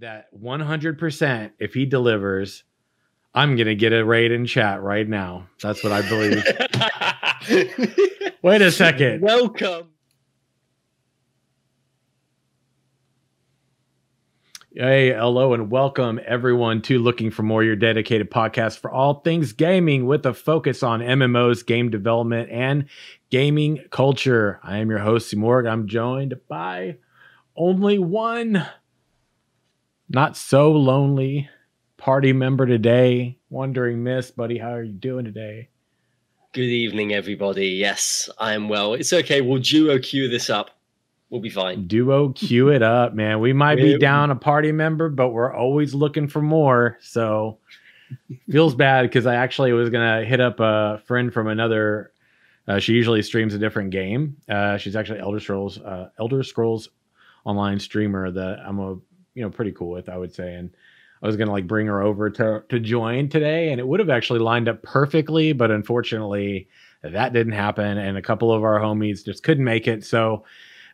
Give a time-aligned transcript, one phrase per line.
[0.00, 2.64] that 100% if he delivers,
[3.34, 5.48] I'm going to get a raid in chat right now.
[5.62, 6.42] That's what I believe.
[8.42, 9.20] Wait a second.
[9.20, 9.88] Welcome.
[14.72, 19.52] Hey, hello, and welcome everyone to Looking for More, your dedicated podcast for all things
[19.52, 22.86] gaming with a focus on MMOs, game development, and
[23.30, 24.60] gaming culture.
[24.62, 25.66] I am your host, Morg.
[25.66, 26.96] I'm joined by
[27.54, 28.66] only one
[30.10, 31.48] not so lonely
[31.96, 33.38] party member today.
[33.48, 35.68] Wandering Mist, buddy, how are you doing today?
[36.52, 37.68] Good evening, everybody.
[37.68, 38.94] Yes, I am well.
[38.94, 39.40] It's okay.
[39.40, 40.72] We'll duo queue this up.
[41.30, 41.86] We'll be fine.
[41.86, 43.38] Duo queue it up, man.
[43.38, 46.98] We might be down a party member, but we're always looking for more.
[47.00, 47.58] So
[48.50, 52.10] feels bad because I actually was gonna hit up a friend from another.
[52.66, 54.36] Uh, she usually streams a different game.
[54.48, 56.88] Uh, she's actually Elder Scrolls, uh, Elder Scrolls
[57.44, 58.96] online streamer that I'm a
[59.34, 60.54] you know pretty cool with, I would say.
[60.54, 60.70] And
[61.22, 64.10] I was gonna like bring her over to to join today, and it would have
[64.10, 66.68] actually lined up perfectly, but unfortunately
[67.02, 70.04] that didn't happen, and a couple of our homies just couldn't make it.
[70.04, 70.44] So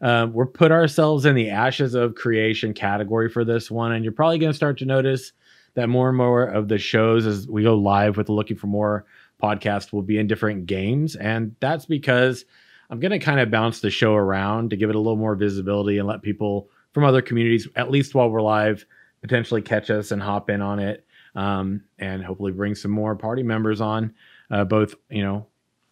[0.00, 4.12] um, we're put ourselves in the ashes of creation category for this one, and you're
[4.12, 5.32] probably gonna start to notice
[5.74, 9.04] that more and more of the shows as we go live with looking for more
[9.42, 12.44] podcast will be in different games, and that's because
[12.90, 15.34] I'm going to kind of bounce the show around to give it a little more
[15.34, 18.86] visibility and let people from other communities, at least while we're live,
[19.20, 23.42] potentially catch us and hop in on it, um, and hopefully bring some more party
[23.42, 24.14] members on,
[24.50, 25.46] uh, both you know,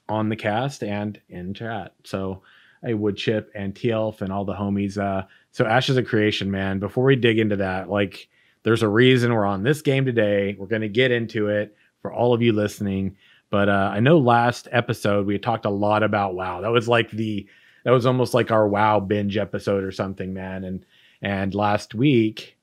[0.09, 1.93] on the cast and in chat.
[2.05, 2.41] So,
[2.83, 4.97] hey, Woodchip and T Elf and all the homies.
[4.97, 6.79] Uh, so, Ashes of Creation, man.
[6.79, 8.27] Before we dig into that, like,
[8.63, 10.57] there's a reason we're on this game today.
[10.59, 13.15] We're to get into it for all of you listening.
[13.51, 16.63] But uh, I know last episode we talked a lot about WoW.
[16.63, 17.47] That was like the
[17.85, 20.65] that was almost like our WoW binge episode or something, man.
[20.65, 20.87] And
[21.25, 22.57] and last week,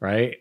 [0.00, 0.36] right,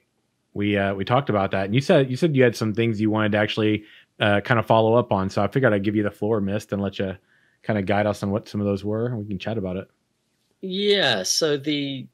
[0.54, 3.00] we uh, we talked about that, and you said you said you had some things
[3.00, 3.84] you wanted to actually
[4.20, 5.30] uh, kind of follow up on.
[5.30, 7.16] So I figured I'd give you the floor, Mist, and let you
[7.62, 9.78] kind of guide us on what some of those were, and we can chat about
[9.78, 9.88] it.
[10.62, 11.24] Yeah.
[11.24, 12.08] So the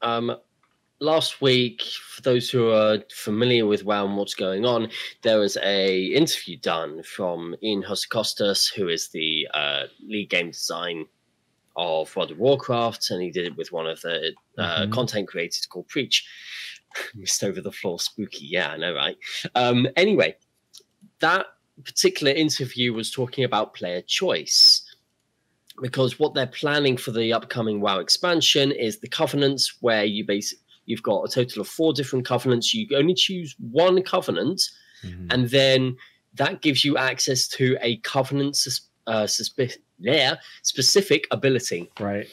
[0.00, 0.36] um,
[1.00, 4.88] last week, for those who are familiar with WoW and what's going on,
[5.22, 11.06] there was a interview done from Ian Hazzikostas, who is the uh, lead game design
[11.76, 14.92] of World of Warcraft, and he did it with one of the uh, mm-hmm.
[14.92, 16.26] content creators called Preach.
[17.14, 18.46] Missed over the floor, spooky.
[18.46, 19.16] Yeah, I know, right?
[19.54, 20.36] Um, anyway,
[21.20, 21.46] that
[21.84, 24.82] particular interview was talking about player choice
[25.82, 30.62] because what they're planning for the upcoming WoW expansion is the covenants, where you basically
[30.86, 32.72] you've got a total of four different covenants.
[32.72, 34.62] You only choose one covenant,
[35.04, 35.26] mm-hmm.
[35.30, 35.96] and then
[36.34, 39.26] that gives you access to a covenant sus- uh,
[39.98, 41.90] yeah, specific ability.
[41.98, 42.26] Right.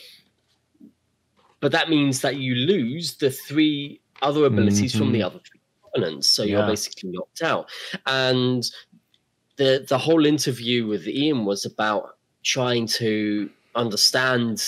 [1.59, 4.99] But that means that you lose the three other abilities mm-hmm.
[4.99, 5.27] from the mm-hmm.
[5.27, 5.59] other three
[5.93, 6.29] components.
[6.29, 6.57] So yeah.
[6.57, 7.69] you're basically locked out.
[8.05, 8.69] And
[9.57, 14.61] the the whole interview with Ian was about trying to understand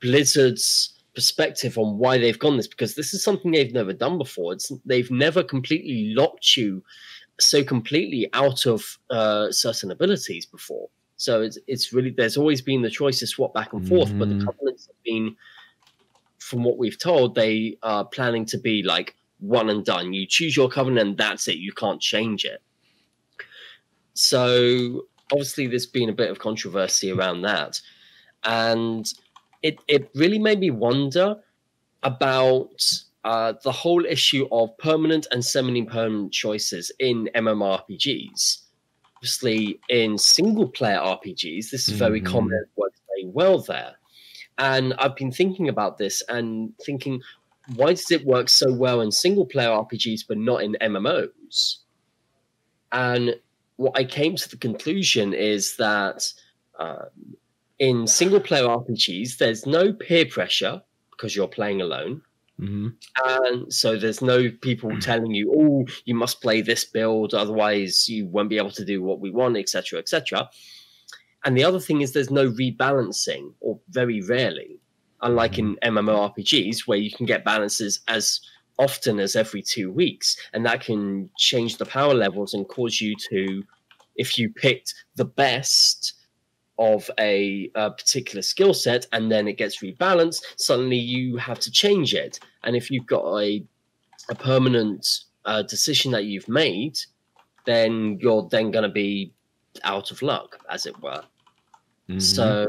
[0.00, 4.52] Blizzard's perspective on why they've gone this because this is something they've never done before.
[4.52, 6.82] It's they've never completely locked you
[7.40, 10.88] so completely out of uh, certain abilities before.
[11.18, 14.18] So it's it's really there's always been the choice to swap back and forth, mm-hmm.
[14.20, 14.46] but the mm-hmm.
[14.46, 15.36] covenants have been,
[16.38, 20.12] from what we've told, they are planning to be like one and done.
[20.12, 21.56] You choose your covenant, and that's it.
[21.56, 22.62] You can't change it.
[24.14, 27.80] So obviously, there's been a bit of controversy around that,
[28.44, 29.12] and
[29.62, 31.34] it it really made me wonder
[32.04, 32.80] about
[33.24, 38.67] uh, the whole issue of permanent and semi-permanent choices in MMORPGs
[39.18, 42.32] obviously in single player RPGs, this is very mm-hmm.
[42.32, 42.52] common.
[42.54, 43.94] It works very well there.
[44.58, 47.20] And I've been thinking about this and thinking,
[47.74, 51.78] why does it work so well in single player RPGs but not in MMOs?
[52.92, 53.34] And
[53.76, 56.32] what I came to the conclusion is that
[56.78, 57.06] uh,
[57.80, 60.80] in single player RPGs, there's no peer pressure
[61.10, 62.22] because you're playing alone.
[62.60, 62.88] Mm-hmm.
[63.24, 68.26] And so there's no people telling you, oh, you must play this build, otherwise you
[68.26, 70.48] won't be able to do what we want, etc., etc.
[71.44, 74.80] And the other thing is there's no rebalancing, or very rarely,
[75.22, 76.90] unlike in MMORPGs mm-hmm.
[76.90, 78.40] where you can get balances as
[78.78, 83.14] often as every two weeks, and that can change the power levels and cause you
[83.30, 83.62] to,
[84.16, 86.14] if you picked the best
[86.78, 91.70] of a, a particular skill set and then it gets rebalanced, suddenly you have to
[91.70, 92.38] change it.
[92.64, 93.64] And if you've got a,
[94.30, 95.06] a permanent
[95.44, 96.98] uh, decision that you've made,
[97.64, 99.32] then you're then going to be
[99.84, 101.22] out of luck, as it were.
[102.08, 102.20] Mm-hmm.
[102.20, 102.66] So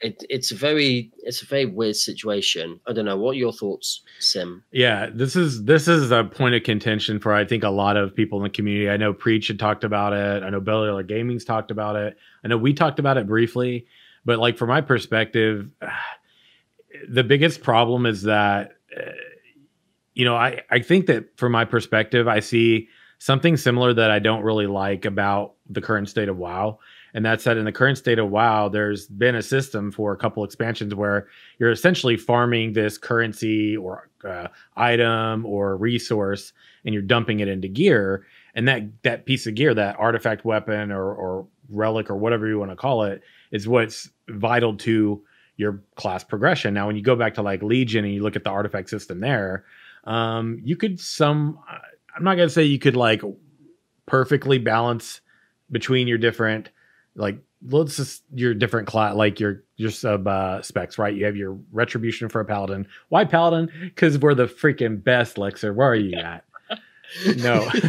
[0.00, 2.80] it, it's a very it's a very weird situation.
[2.86, 3.16] I don't know.
[3.16, 4.62] What your thoughts, Sim?
[4.70, 8.14] Yeah, this is this is a point of contention for I think a lot of
[8.14, 8.90] people in the community.
[8.90, 10.42] I know Preach had talked about it.
[10.42, 12.16] I know Belly Gaming's talked about it.
[12.44, 13.86] I know we talked about it briefly,
[14.24, 15.70] but like from my perspective,
[17.08, 19.12] the biggest problem is that uh,
[20.14, 22.88] you know I I think that from my perspective, I see
[23.18, 26.78] something similar that I don't really like about the current state of WoW
[27.16, 30.18] and that said, in the current state of WoW, there's been a system for a
[30.18, 31.28] couple expansions where
[31.58, 36.52] you're essentially farming this currency or uh, item or resource,
[36.84, 38.26] and you're dumping it into gear.
[38.54, 42.58] And that that piece of gear, that artifact weapon or, or relic or whatever you
[42.58, 45.24] want to call it, is what's vital to
[45.56, 46.74] your class progression.
[46.74, 49.20] Now, when you go back to like Legion and you look at the artifact system
[49.20, 49.64] there,
[50.04, 51.58] um, you could some.
[52.14, 53.22] I'm not gonna say you could like
[54.04, 55.22] perfectly balance
[55.70, 56.68] between your different
[57.16, 61.14] like let's just your different class like your your sub uh, specs right?
[61.14, 62.86] You have your retribution for a paladin.
[63.08, 63.70] Why paladin?
[63.80, 65.74] Because we're the freaking best lexer.
[65.74, 66.44] Where are you at?
[67.36, 67.68] No.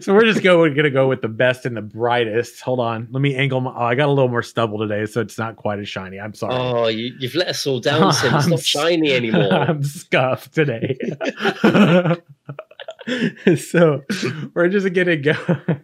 [0.00, 2.60] So we're just going gonna go with the best and the brightest.
[2.62, 3.08] Hold on.
[3.10, 5.56] Let me angle my oh, i got a little more stubble today so it's not
[5.56, 6.18] quite as shiny.
[6.18, 6.54] I'm sorry.
[6.54, 8.34] Oh you, have let us all down Sim.
[8.34, 9.52] it's not shiny anymore.
[9.52, 10.98] I'm scuffed today
[13.56, 14.02] so
[14.54, 15.34] we're just gonna go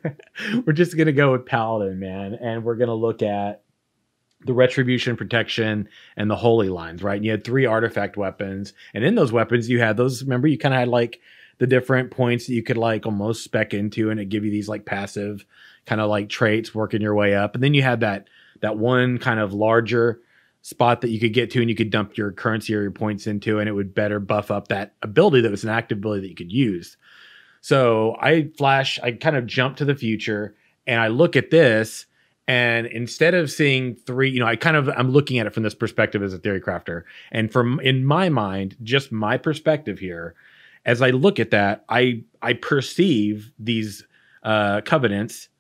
[0.67, 3.63] we're just gonna go with paladin man and we're gonna look at
[4.43, 7.17] the retribution protection and the holy lines right?
[7.17, 10.59] And you had three artifact weapons and in those weapons you had those remember you
[10.59, 11.21] kind of had like
[11.59, 14.69] the different points that you could like almost spec into and it give you these
[14.69, 15.45] like passive
[15.87, 18.29] kind of like traits working your way up and then you had that
[18.61, 20.21] that one kind of larger
[20.63, 23.27] spot that you could get to and you could dump your currency or your points
[23.27, 26.29] into and it would better buff up that ability that was an active ability that
[26.29, 26.97] you could use
[27.61, 30.55] so I flash, I kind of jump to the future
[30.87, 32.07] and I look at this
[32.49, 35.63] and instead of seeing three, you know, I kind of I'm looking at it from
[35.63, 37.03] this perspective as a theory crafter.
[37.31, 40.35] And from in my mind, just my perspective here,
[40.87, 44.07] as I look at that, I I perceive these
[44.43, 45.51] uh, covenants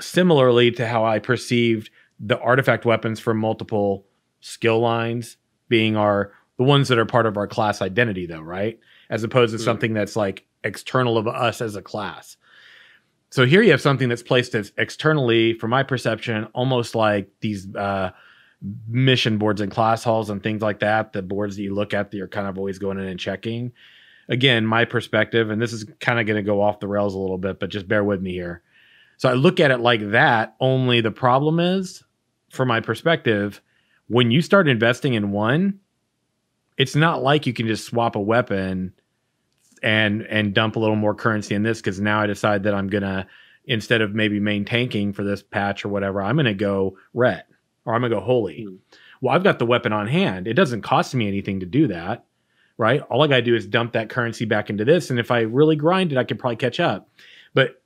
[0.00, 1.88] similarly to how I perceived
[2.20, 4.04] the artifact weapons from multiple
[4.40, 5.38] skill lines
[5.70, 8.78] being our the ones that are part of our class identity though, right?
[9.08, 9.64] As opposed to mm.
[9.64, 12.36] something that's like external of us as a class.
[13.30, 17.74] So here you have something that's placed as externally, from my perception, almost like these
[17.74, 18.10] uh,
[18.88, 21.12] mission boards and class halls and things like that.
[21.12, 23.72] The boards that you look at that you're kind of always going in and checking.
[24.28, 27.18] Again, my perspective, and this is kind of going to go off the rails a
[27.18, 28.62] little bit, but just bear with me here.
[29.18, 30.54] So I look at it like that.
[30.60, 32.02] Only the problem is,
[32.50, 33.60] from my perspective,
[34.08, 35.80] when you start investing in one,
[36.78, 38.92] it's not like you can just swap a weapon
[39.84, 42.88] and and dump a little more currency in this because now I decide that I'm
[42.88, 43.26] gonna
[43.66, 47.46] instead of maybe main tanking for this patch or whatever, I'm gonna go ret
[47.84, 48.66] or I'm gonna go holy.
[48.66, 48.78] Mm.
[49.20, 50.48] Well, I've got the weapon on hand.
[50.48, 52.24] It doesn't cost me anything to do that,
[52.78, 53.02] right?
[53.02, 55.76] All I gotta do is dump that currency back into this, and if I really
[55.76, 57.08] grind it, I could probably catch up.
[57.52, 57.82] But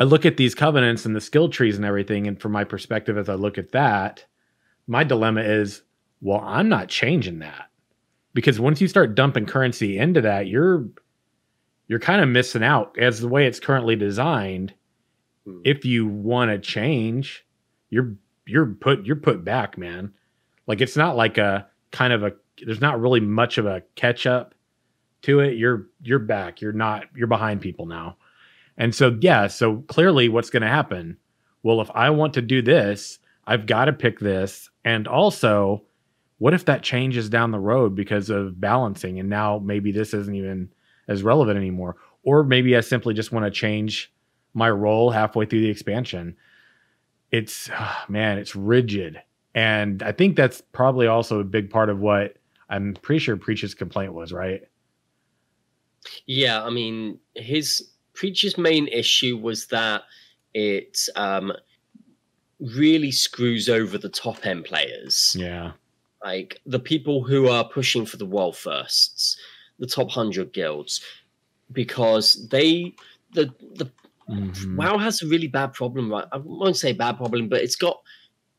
[0.00, 3.18] I look at these covenants and the skill trees and everything, and from my perspective,
[3.18, 4.24] as I look at that,
[4.86, 5.82] my dilemma is,
[6.22, 7.67] well, I'm not changing that
[8.34, 10.86] because once you start dumping currency into that, you're
[11.86, 14.74] you're kind of missing out as the way it's currently designed.
[15.44, 15.60] Hmm.
[15.64, 17.46] If you want to change,
[17.90, 18.14] you're
[18.46, 20.12] you're put you're put back, man.
[20.66, 22.32] Like it's not like a kind of a
[22.64, 24.54] there's not really much of a catch up
[25.22, 25.56] to it.
[25.56, 26.60] You're you're back.
[26.60, 28.16] You're not you're behind people now.
[28.76, 31.16] And so yeah, so clearly what's going to happen?
[31.62, 35.82] Well, if I want to do this, I've got to pick this and also
[36.38, 40.34] what if that changes down the road because of balancing and now maybe this isn't
[40.34, 40.70] even
[41.08, 41.96] as relevant anymore?
[42.22, 44.12] Or maybe i simply just want to change
[44.54, 46.36] my role halfway through the expansion.
[47.30, 49.20] It's oh, man it's rigid.
[49.54, 52.36] And i think that's probably also a big part of what
[52.70, 54.62] i'm pretty sure preach's complaint was right?
[56.26, 60.02] Yeah i mean his preach's main issue was that
[60.54, 61.52] it um
[62.60, 65.32] really screws over the top end players.
[65.36, 65.72] Yeah
[66.22, 69.38] like the people who are pushing for the world firsts,
[69.78, 71.00] the top hundred guilds,
[71.72, 72.94] because they
[73.32, 73.90] the the
[74.28, 74.76] mm-hmm.
[74.76, 76.26] WoW has a really bad problem, right?
[76.32, 78.00] I won't say bad problem, but it's got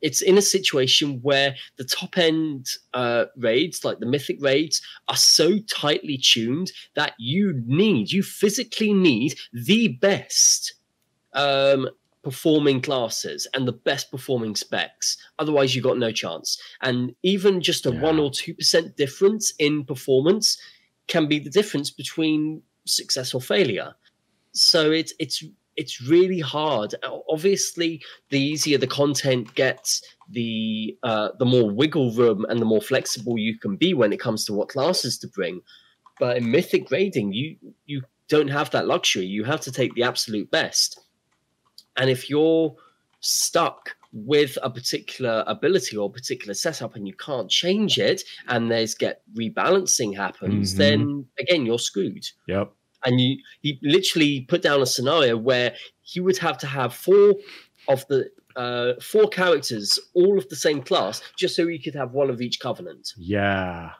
[0.01, 5.17] it's in a situation where the top end uh, raids, like the mythic raids, are
[5.17, 10.73] so tightly tuned that you need, you physically need the best
[11.33, 11.89] um,
[12.23, 15.17] performing classes and the best performing specs.
[15.37, 16.61] Otherwise, you got no chance.
[16.81, 18.01] And even just a yeah.
[18.01, 20.57] one or two percent difference in performance
[21.07, 23.93] can be the difference between success or failure.
[24.51, 25.43] So it's it's
[25.77, 26.93] it's really hard.
[27.29, 32.81] Obviously, the easier the content gets, the uh, the more wiggle room and the more
[32.81, 35.61] flexible you can be when it comes to what classes to bring.
[36.19, 39.25] But in mythic raiding, you you don't have that luxury.
[39.25, 40.99] You have to take the absolute best.
[41.99, 42.75] And if you're
[43.19, 48.95] stuck with a particular ability or particular setup and you can't change it and there's
[48.95, 50.79] get rebalancing happens, mm-hmm.
[50.79, 52.25] then again you're screwed.
[52.47, 52.71] Yep.
[53.05, 57.35] And you he literally put down a scenario where he would have to have four
[57.87, 62.11] of the uh, four characters, all of the same class, just so he could have
[62.11, 63.13] one of each covenant.
[63.17, 63.91] Yeah.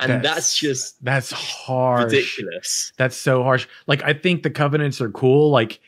[0.00, 2.04] And that's, that's just that's harsh.
[2.04, 2.92] Ridiculous.
[2.96, 3.68] That's so harsh.
[3.86, 5.50] Like I think the covenants are cool.
[5.50, 5.80] Like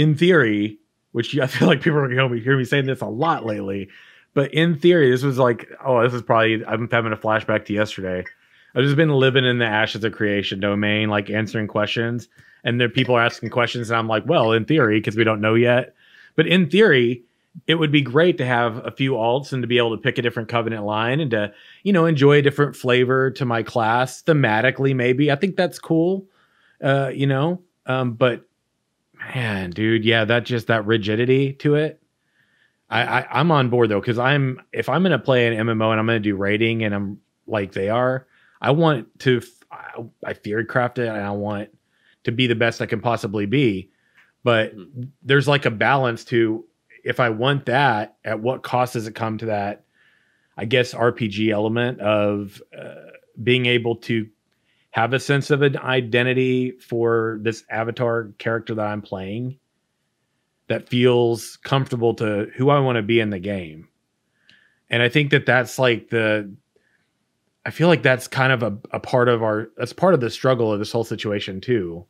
[0.00, 0.78] in theory,
[1.12, 3.88] which I feel like people are going to hear me saying this a lot lately.
[4.32, 7.72] But in theory, this was like, oh, this is probably, I'm having a flashback to
[7.72, 8.24] yesterday.
[8.74, 12.28] I've just been living in the ashes of creation domain, like answering questions.
[12.62, 15.40] And there people are asking questions, and I'm like, well, in theory, because we don't
[15.40, 15.94] know yet.
[16.36, 17.24] But in theory,
[17.66, 20.18] it would be great to have a few alts and to be able to pick
[20.18, 21.52] a different covenant line and to,
[21.82, 25.32] you know, enjoy a different flavor to my class thematically, maybe.
[25.32, 26.26] I think that's cool.
[26.82, 28.44] Uh, you know, um, but
[29.34, 32.02] man, dude, yeah, that just that rigidity to it.
[32.88, 36.00] I, I am on board though because I'm if I'm gonna play an MMO and
[36.00, 38.26] I'm gonna do raiding and I'm like they are,
[38.60, 41.70] I want to I, I theory craft it and I want
[42.24, 43.90] to be the best I can possibly be.
[44.42, 45.04] But mm-hmm.
[45.22, 46.64] there's like a balance to
[47.04, 49.84] if I want that, at what cost does it come to that?
[50.56, 52.94] I guess RPG element of uh,
[53.42, 54.28] being able to
[54.90, 59.58] have a sense of an identity for this avatar character that I'm playing
[60.68, 63.88] that feels comfortable to who I want to be in the game.
[64.88, 66.52] And I think that that's like the
[67.64, 70.30] I feel like that's kind of a, a part of our that's part of the
[70.30, 72.06] struggle of this whole situation too.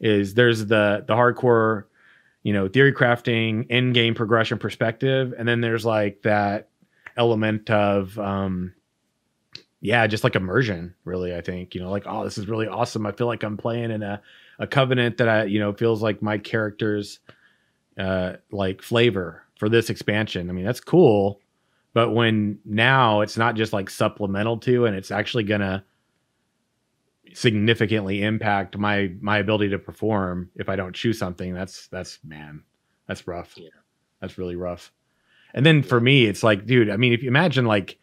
[0.00, 1.84] Is there's the the hardcore,
[2.42, 6.68] you know, theory crafting, in game progression perspective, and then there's like that
[7.16, 8.74] element of um
[9.80, 11.34] yeah, just like immersion, really.
[11.34, 13.06] I think you know, like oh, this is really awesome.
[13.06, 14.20] I feel like I'm playing in a
[14.58, 17.20] a covenant that I you know feels like my character's
[17.98, 20.48] uh like flavor for this expansion.
[20.48, 21.40] I mean, that's cool,
[21.92, 25.84] but when now it's not just like supplemental to, and it's actually gonna
[27.34, 31.52] significantly impact my my ability to perform if I don't choose something.
[31.52, 32.62] That's that's man,
[33.06, 33.54] that's rough.
[33.56, 33.68] Yeah,
[34.20, 34.90] that's really rough.
[35.52, 37.98] And then for me, it's like, dude, I mean, if you imagine like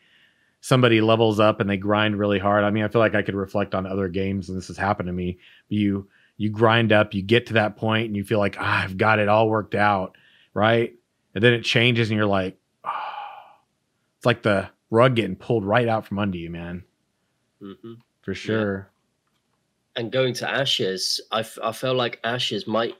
[0.64, 2.64] somebody levels up and they grind really hard.
[2.64, 5.08] I mean, I feel like I could reflect on other games and this has happened
[5.08, 5.38] to me.
[5.68, 8.98] You you grind up, you get to that point and you feel like, ah, I've
[8.98, 10.16] got it all worked out,
[10.54, 10.94] right?
[11.36, 12.90] And then it changes and you're like, oh.
[14.18, 16.86] it's like the rug getting pulled right out from under you, man.
[17.62, 17.96] Mm-hmm.
[18.22, 18.90] For sure.
[19.98, 20.02] Yeah.
[20.02, 22.96] And going to Ashes, I, f- I felt like Ashes might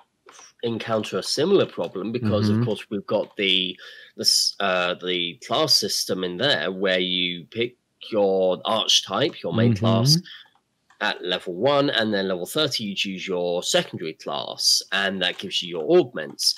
[0.64, 2.60] encounter a similar problem because, mm-hmm.
[2.60, 3.78] of course, we've got the
[4.16, 7.78] the uh, the class system in there where you pick
[8.12, 9.86] your archetype, your main mm-hmm.
[9.86, 10.18] class
[11.02, 15.62] at level one, and then level 30, you choose your secondary class, and that gives
[15.62, 16.56] you your augments.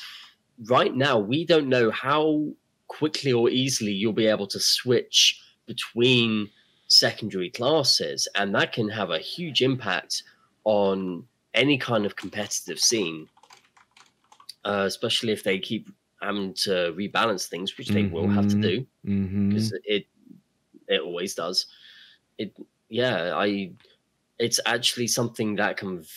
[0.69, 2.45] Right now, we don't know how
[2.87, 6.49] quickly or easily you'll be able to switch between
[6.87, 10.21] secondary classes, and that can have a huge impact
[10.63, 11.23] on
[11.55, 13.27] any kind of competitive scene,
[14.63, 15.89] uh, especially if they keep
[16.21, 18.13] having to rebalance things, which they mm-hmm.
[18.13, 19.77] will have to do because mm-hmm.
[19.83, 20.07] it
[20.87, 21.67] it always does.
[22.37, 22.55] It
[22.89, 23.73] yeah, I
[24.39, 26.07] it's actually something that can v-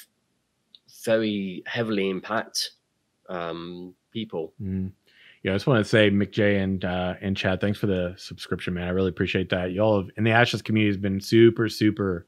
[1.04, 2.70] very heavily impact
[3.28, 4.52] um, people.
[4.60, 4.92] Mm.
[5.42, 8.14] Yeah, I just want to say, Mick J and uh, and Chad, thanks for the
[8.16, 8.88] subscription, man.
[8.88, 9.72] I really appreciate that.
[9.72, 12.26] Y'all have, in the Ashes community has been super, super.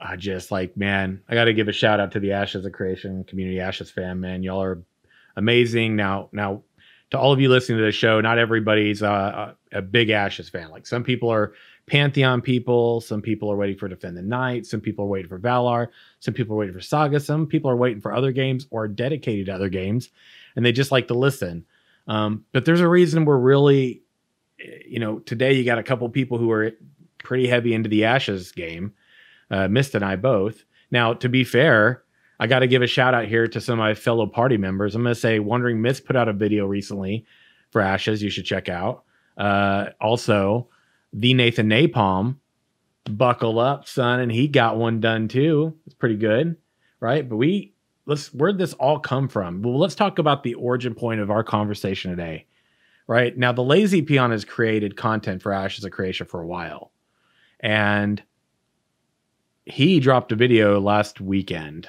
[0.00, 2.64] I uh, just like, man, I got to give a shout out to the Ashes
[2.64, 4.42] of Creation community, Ashes fan, man.
[4.42, 4.82] Y'all are
[5.36, 5.96] amazing.
[5.96, 6.62] Now, now,
[7.10, 10.70] to all of you listening to the show, not everybody's a, a big Ashes fan.
[10.70, 11.54] Like some people are
[11.86, 15.40] Pantheon people, some people are waiting for Defend the Night, some people are waiting for
[15.40, 15.88] Valar,
[16.20, 19.46] some people are waiting for Saga, some people are waiting for other games or dedicated
[19.46, 20.10] to other games,
[20.54, 21.64] and they just like to listen.
[22.06, 24.02] Um, but there's a reason we're really,
[24.86, 26.70] you know, today you got a couple people who are
[27.24, 28.94] pretty heavy into the Ashes game,
[29.50, 30.64] uh, Mist and I both.
[30.92, 32.04] Now, to be fair,
[32.40, 34.94] I got to give a shout out here to some of my fellow party members.
[34.94, 37.26] I'm going to say Wandering Mist put out a video recently
[37.70, 39.04] for Ashes you should check out.
[39.36, 40.68] Uh, also,
[41.12, 42.36] the Nathan Napalm,
[43.04, 45.76] buckle up, son, and he got one done too.
[45.84, 46.56] It's pretty good,
[46.98, 47.28] right?
[47.28, 47.74] But we
[48.06, 49.60] let's where'd this all come from?
[49.60, 52.46] Well, let's talk about the origin point of our conversation today.
[53.06, 56.90] Right now, the Lazy Peon has created content for Ashes of Creation for a while,
[57.58, 58.22] and
[59.66, 61.88] he dropped a video last weekend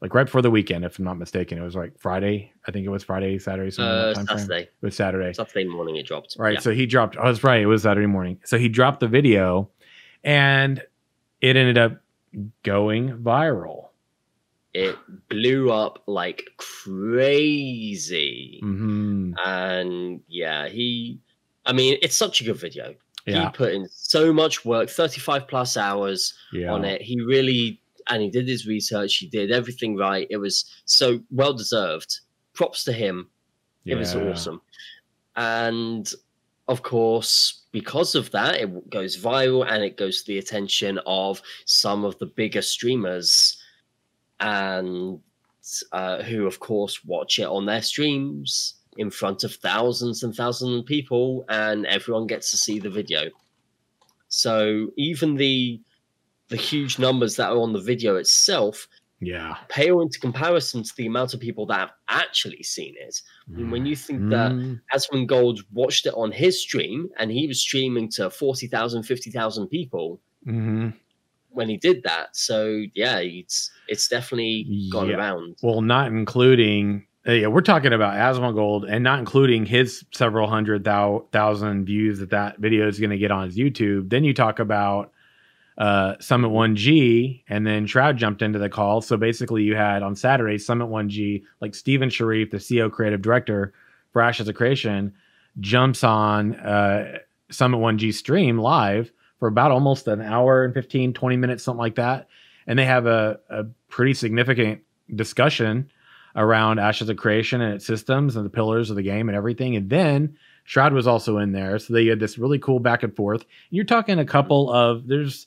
[0.00, 1.58] like right before the weekend, if I'm not mistaken.
[1.58, 2.52] It was like Friday.
[2.66, 4.38] I think it was Friday, Saturday, something Uh, time frame.
[4.38, 4.62] Saturday.
[4.62, 5.32] It was Saturday.
[5.32, 6.36] Saturday morning it dropped.
[6.38, 6.54] Right.
[6.54, 6.60] Yeah.
[6.60, 7.16] So he dropped.
[7.18, 7.60] Oh, that's right.
[7.60, 8.38] It was Saturday morning.
[8.44, 9.70] So he dropped the video,
[10.22, 10.82] and
[11.40, 12.00] it ended up
[12.62, 13.86] going viral.
[14.74, 14.96] It
[15.28, 18.58] blew up like crazy.
[18.62, 21.18] hmm And yeah, he,
[21.66, 22.94] I mean, it's such a good video.
[23.26, 23.44] Yeah.
[23.44, 26.72] He put in so much work, 35 plus hours Yeah.
[26.72, 27.02] on it.
[27.02, 29.16] He really, and he did his research.
[29.16, 30.26] He did everything right.
[30.30, 32.20] It was so well deserved.
[32.54, 33.28] Props to him.
[33.84, 34.60] It was awesome.
[35.36, 36.12] And
[36.66, 41.40] of course, because of that, it goes viral and it goes to the attention of
[41.64, 43.56] some of the bigger streamers
[44.40, 45.20] and
[45.92, 50.80] uh, who, of course, watch it on their streams in front of thousands and thousands
[50.80, 53.30] of people, and everyone gets to see the video.
[54.28, 55.80] So even the
[56.48, 58.88] the huge numbers that are on the video itself
[59.20, 59.56] Yeah.
[59.68, 63.20] pale into comparison to the amount of people that have actually seen it.
[63.56, 67.60] And when you think that Mm, Asmongold watched it on his stream and he was
[67.60, 70.94] streaming to 40,000, 50,000 people mhm.
[71.50, 72.36] when he did that.
[72.36, 75.16] So, yeah, it's it's definitely gone Yeah.
[75.16, 75.56] around.
[75.62, 77.06] Well, not including.
[77.26, 82.20] uh, Yeah, we're talking about Asmongold and not including his several hundred thou- thousand views
[82.20, 84.08] that that video is going to get on his YouTube.
[84.10, 85.12] Then you talk about
[85.78, 89.00] uh, Summit 1G, and then Shroud jumped into the call.
[89.00, 93.72] So basically, you had on Saturday Summit 1G, like Steven Sharif, the CEO creative director
[94.12, 95.14] for Ashes of Creation,
[95.60, 97.18] jumps on uh,
[97.50, 101.94] Summit 1G stream live for about almost an hour and 15, 20 minutes, something like
[101.94, 102.26] that.
[102.66, 104.80] And they have a, a pretty significant
[105.14, 105.90] discussion
[106.34, 109.76] around Ashes of Creation and its systems and the pillars of the game and everything.
[109.76, 111.78] And then Shroud was also in there.
[111.78, 113.42] So they had this really cool back and forth.
[113.42, 115.46] And you're talking a couple of, there's,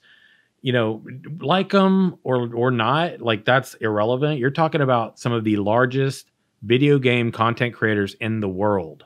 [0.62, 1.03] you know,
[1.39, 4.39] like them or or not, like that's irrelevant.
[4.39, 6.30] You're talking about some of the largest
[6.62, 9.06] video game content creators in the world.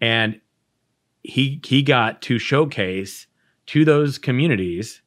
[0.00, 0.40] And
[1.22, 3.26] he he got to showcase
[3.66, 5.02] to those communities,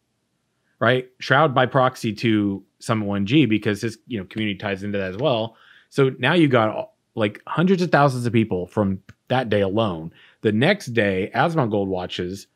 [0.80, 1.08] right?
[1.20, 5.18] Shroud by proxy to Summit 1G because his you know community ties into that as
[5.18, 5.56] well.
[5.90, 10.12] So now you got like hundreds of thousands of people from that day alone.
[10.42, 12.48] The next day, Asmongold watches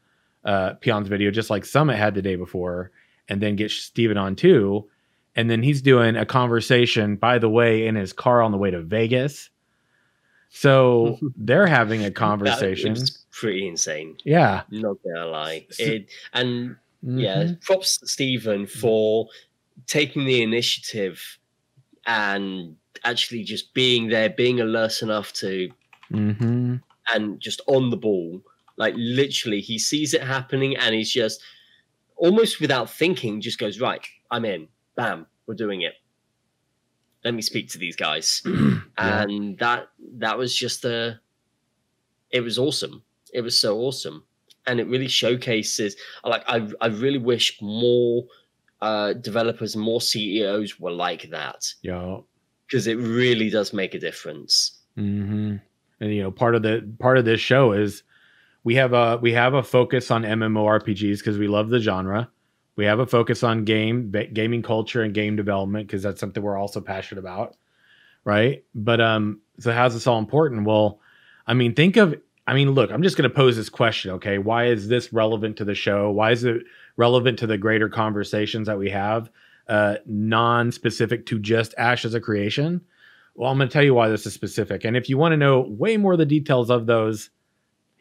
[0.45, 2.91] uh, Peon's video just like Summit had the day before,
[3.29, 4.87] and then get Steven on too.
[5.35, 8.71] And then he's doing a conversation, by the way, in his car on the way
[8.71, 9.49] to Vegas.
[10.49, 12.95] So they're having a conversation.
[13.31, 14.17] pretty insane.
[14.23, 14.61] Yeah.
[14.71, 15.65] Not gonna lie.
[15.77, 17.61] It, and yeah, Mhm.
[17.61, 19.27] props to Steven for
[19.87, 21.21] taking the initiative
[22.07, 25.69] and actually just being there, being alert enough to
[26.11, 26.81] Mhm.
[27.13, 28.41] and just on the ball.
[28.77, 31.41] Like literally, he sees it happening and he's just
[32.17, 34.67] almost without thinking, just goes, Right, I'm in.
[34.95, 35.93] Bam, we're doing it.
[37.23, 38.41] Let me speak to these guys.
[38.97, 39.23] Yeah.
[39.23, 41.19] And that that was just a
[42.31, 43.03] it was awesome.
[43.33, 44.23] It was so awesome.
[44.65, 48.23] And it really showcases like I I really wish more
[48.81, 51.65] uh developers, more CEOs were like that.
[51.81, 52.19] Yeah.
[52.67, 54.79] Because it really does make a difference.
[54.95, 55.57] hmm
[55.99, 58.03] And you know, part of the part of this show is
[58.65, 62.29] we have a we have a focus on MMORPGs because we love the genre.
[62.75, 66.43] We have a focus on game ba- gaming culture and game development because that's something
[66.43, 67.55] we're also passionate about,
[68.25, 68.65] right?
[68.73, 70.65] But um, so how's this all important?
[70.65, 70.99] Well,
[71.47, 72.15] I mean, think of
[72.47, 74.39] I mean, look, I'm just going to pose this question, okay?
[74.39, 76.11] Why is this relevant to the show?
[76.11, 76.63] Why is it
[76.97, 79.29] relevant to the greater conversations that we have,
[79.67, 82.81] uh, non-specific to just Ashes of Creation?
[83.35, 84.85] Well, I'm going to tell you why this is specific.
[84.85, 87.31] And if you want to know way more of the details of those,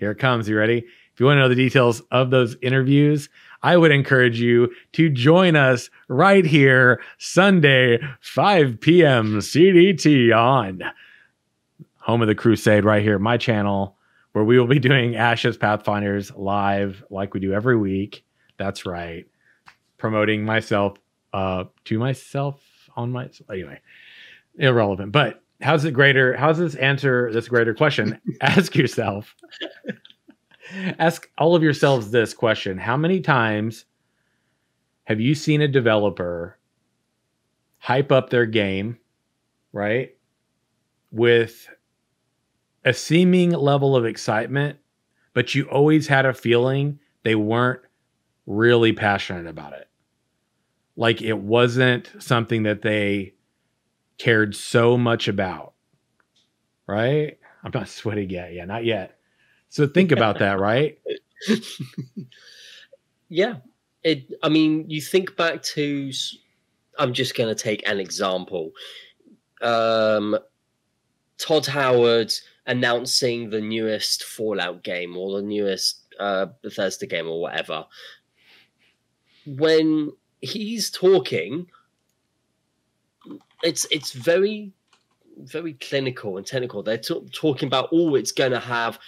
[0.05, 0.47] here it comes.
[0.47, 0.85] You ready?
[1.15, 3.31] If you want to know the details of those interviews,
[3.63, 9.39] I would encourage you to join us right here Sunday, 5 p.m.
[9.39, 10.83] CDT on
[12.01, 13.97] Home of the Crusade, right here, my channel,
[14.33, 18.27] where we will be doing Ashes Pathfinders live like we do every week.
[18.59, 19.25] That's right.
[19.97, 20.99] Promoting myself
[21.33, 22.61] uh, to myself
[22.95, 23.31] on my.
[23.51, 23.81] Anyway,
[24.59, 25.13] irrelevant.
[25.13, 26.37] But how's it greater?
[26.37, 28.21] How's this answer this greater question?
[28.43, 29.35] Ask yourself.
[30.99, 33.87] Ask all of yourselves this question: How many times
[35.05, 36.59] have you seen a developer
[37.79, 38.99] hype up their game,
[39.73, 40.15] right,
[41.11, 41.69] with
[42.85, 44.79] a seeming level of excitement,
[45.33, 47.81] but you always had a feeling they weren't
[48.47, 49.89] really passionate about it?
[50.97, 53.35] Like it wasn't something that they
[54.19, 55.73] cared so much about.
[56.87, 57.39] Right?
[57.63, 58.53] I'm not sweating yet.
[58.53, 59.19] Yeah, not yet.
[59.69, 60.99] So think about that, right?
[63.29, 63.57] yeah.
[64.03, 66.13] It I mean, you think back to
[66.99, 68.71] I'm just going to take an example.
[69.61, 70.39] Um,
[71.39, 72.33] Todd Howard
[72.67, 77.85] announcing the newest Fallout game or the newest uh, Bethesda game or whatever.
[79.47, 81.67] When he's talking,
[83.65, 84.73] it's it's very
[85.39, 86.83] very clinical and technical.
[86.83, 88.99] They're t- talking about oh, it's going to have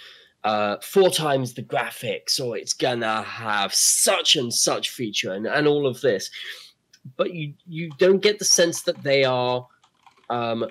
[0.43, 5.45] uh, four times the graphics, or it's going to have such and such feature, and,
[5.45, 6.29] and all of this.
[7.15, 9.65] But you you don't get the sense that they are
[10.29, 10.67] um,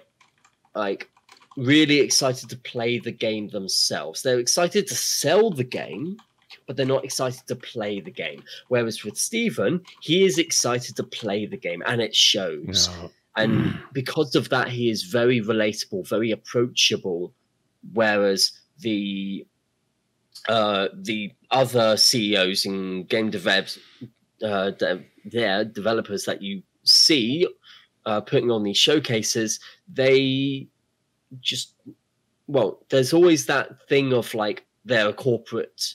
[0.74, 1.08] like
[1.56, 4.22] really excited to play the game themselves.
[4.22, 6.18] They're excited to sell the game,
[6.66, 8.42] but they're not excited to play the game.
[8.68, 12.88] Whereas with Steven, he is excited to play the game, and it shows.
[12.88, 13.10] No.
[13.36, 17.34] And because of that, he is very relatable, very approachable.
[17.92, 19.46] Whereas the
[20.48, 23.78] uh, the other CEOs and game devs,
[24.42, 27.46] uh, de- their developers that you see
[28.06, 29.60] uh, putting on these showcases,
[29.92, 30.68] they
[31.40, 31.74] just
[32.46, 35.94] well, there's always that thing of like they're a corporate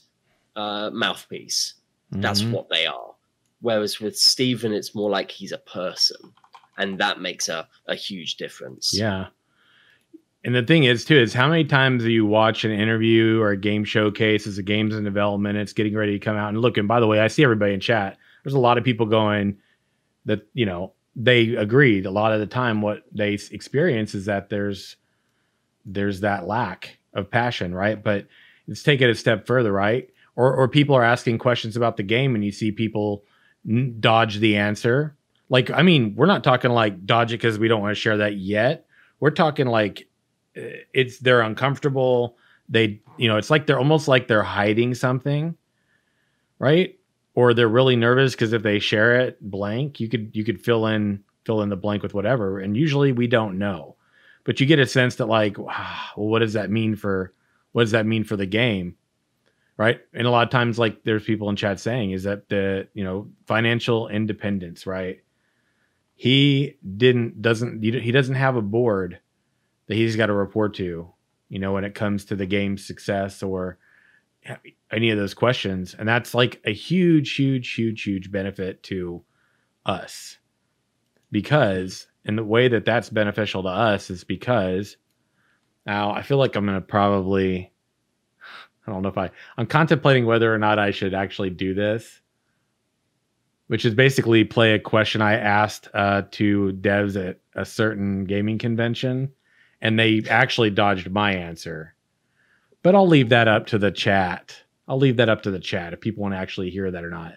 [0.56, 1.76] uh, mouthpiece.
[2.12, 2.52] That's mm-hmm.
[2.52, 3.16] what they are.
[3.62, 6.18] Whereas with Steven, it's more like he's a person,
[6.78, 8.92] and that makes a, a huge difference.
[8.94, 9.28] Yeah.
[10.44, 13.52] And the thing is, too, is how many times do you watch an interview or
[13.52, 16.50] a game showcase as a game's in development, it's getting ready to come out.
[16.50, 18.18] And look, and by the way, I see everybody in chat.
[18.44, 19.58] There's a lot of people going
[20.26, 24.50] that, you know, they agreed a lot of the time what they experience is that
[24.50, 24.96] there's
[25.86, 28.02] there's that lack of passion, right?
[28.02, 28.28] But
[28.68, 30.10] let's take it a step further, right?
[30.36, 33.26] Or or people are asking questions about the game and you see people
[34.00, 35.16] dodge the answer.
[35.52, 38.18] Like I mean, we're not talking like dodge it because we don't want to share
[38.18, 38.88] that yet.
[39.20, 40.08] We're talking like
[40.56, 42.38] eh, it's they're uncomfortable.
[42.68, 45.56] They you know, it's like they're almost like they're hiding something,
[46.58, 46.98] right?
[47.36, 50.88] Or they're really nervous because if they share it blank, you could you could fill
[50.88, 52.60] in fill in the blank with whatever.
[52.60, 53.96] And usually we don't know
[54.44, 55.70] but you get a sense that like, well,
[56.16, 57.34] what does that mean for
[57.72, 58.96] what does that mean for the game?
[59.78, 60.02] Right.
[60.14, 63.04] And a lot of times, like there's people in chat saying is that the, you
[63.04, 65.22] know, financial independence, right?
[66.22, 69.20] He didn't, doesn't, he doesn't have a board
[69.88, 71.12] that he's got to report to,
[71.50, 73.80] you know, when it comes to the game's success or
[74.92, 75.96] any of those questions.
[75.98, 79.24] And that's like a huge, huge, huge, huge benefit to
[79.84, 80.38] us
[81.32, 84.98] because and the way that that's beneficial to us is because
[85.88, 87.74] now I feel like I'm going to probably,
[88.86, 92.21] I don't know if I, I'm contemplating whether or not I should actually do this,
[93.72, 98.58] which is basically play a question I asked uh, to devs at a certain gaming
[98.58, 99.32] convention,
[99.80, 101.96] and they actually dodged my answer.
[102.84, 104.62] But I'll leave that up to the chat.
[104.90, 107.10] I'll leave that up to the chat if people want to actually hear that or
[107.10, 107.36] not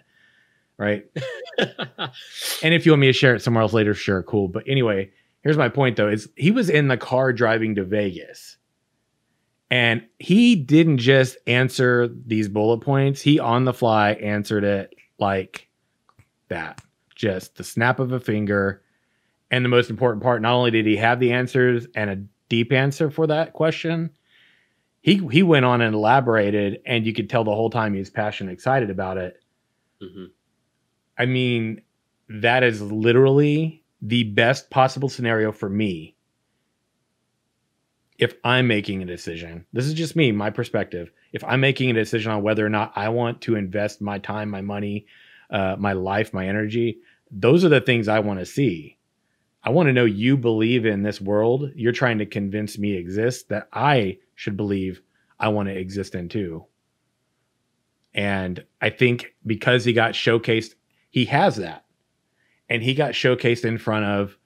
[0.77, 1.05] right?
[1.57, 4.49] and if you want me to share it somewhere else later, sure, cool.
[4.49, 5.09] But anyway,
[5.41, 8.57] here's my point though: is he was in the car driving to Vegas,
[9.71, 15.69] and he didn't just answer these bullet points; he on the fly answered it like
[16.49, 16.81] that,
[17.15, 18.81] just the snap of a finger.
[19.51, 22.71] And the most important part: not only did he have the answers and a deep
[22.71, 24.09] answer for that question,
[25.01, 28.09] he he went on and elaborated, and you could tell the whole time he was
[28.09, 29.39] passionate, excited about it.
[30.01, 30.25] Mm-hmm.
[31.17, 31.81] I mean,
[32.27, 36.15] that is literally the best possible scenario for me
[38.17, 39.65] if I'm making a decision.
[39.73, 41.11] This is just me, my perspective.
[41.33, 44.49] If I'm making a decision on whether or not I want to invest my time,
[44.49, 45.05] my money,
[45.49, 46.99] uh, my life, my energy,
[47.31, 48.97] those are the things I want to see.
[49.63, 53.43] I want to know you believe in this world you're trying to convince me exists
[53.45, 55.01] that I should believe
[55.39, 56.65] I want to exist in too.
[58.13, 60.75] And I think because he got showcased
[61.15, 61.85] he has that.
[62.67, 64.37] And he got showcased in front of,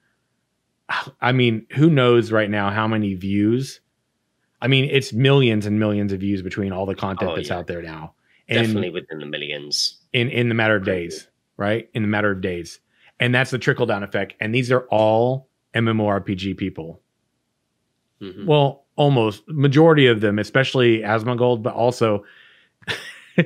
[1.19, 3.81] I mean, who knows right now how many views?
[4.61, 7.57] I mean, it's millions and millions of views between all the content oh, that's yeah.
[7.57, 8.13] out there now.
[8.49, 9.97] Definitely within the millions.
[10.13, 11.89] In in the matter of days, right?
[11.93, 12.79] In the matter of days.
[13.19, 14.33] And that's the trickle down effect.
[14.39, 17.01] And these are all MMORPG people.
[18.21, 18.45] Mm-hmm.
[18.45, 22.23] Well, almost majority of them, especially Asmongold, but also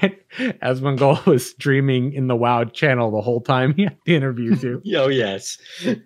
[0.00, 4.82] Asmongold was streaming in the WoW channel the whole time he had the interview too.
[4.96, 6.00] oh yes, the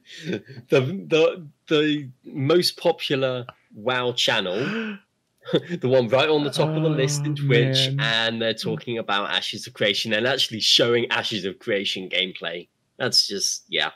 [0.71, 4.97] the the most popular WoW channel,
[5.81, 8.01] the one right on the top oh, of the list in oh, Twitch, man.
[8.01, 12.69] and they're talking about Ashes of Creation and actually showing Ashes of Creation gameplay.
[12.99, 13.91] That's just yeah,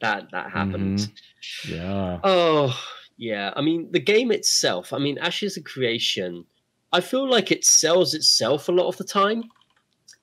[0.00, 0.98] that that happened.
[0.98, 1.74] Mm-hmm.
[1.74, 2.20] Yeah.
[2.22, 2.80] Oh
[3.16, 3.52] yeah.
[3.56, 4.92] I mean, the game itself.
[4.92, 6.44] I mean, Ashes of Creation
[6.92, 9.44] I feel like it sells itself a lot of the time,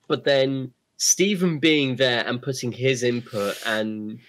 [0.06, 4.20] but then Steven being there and putting his input and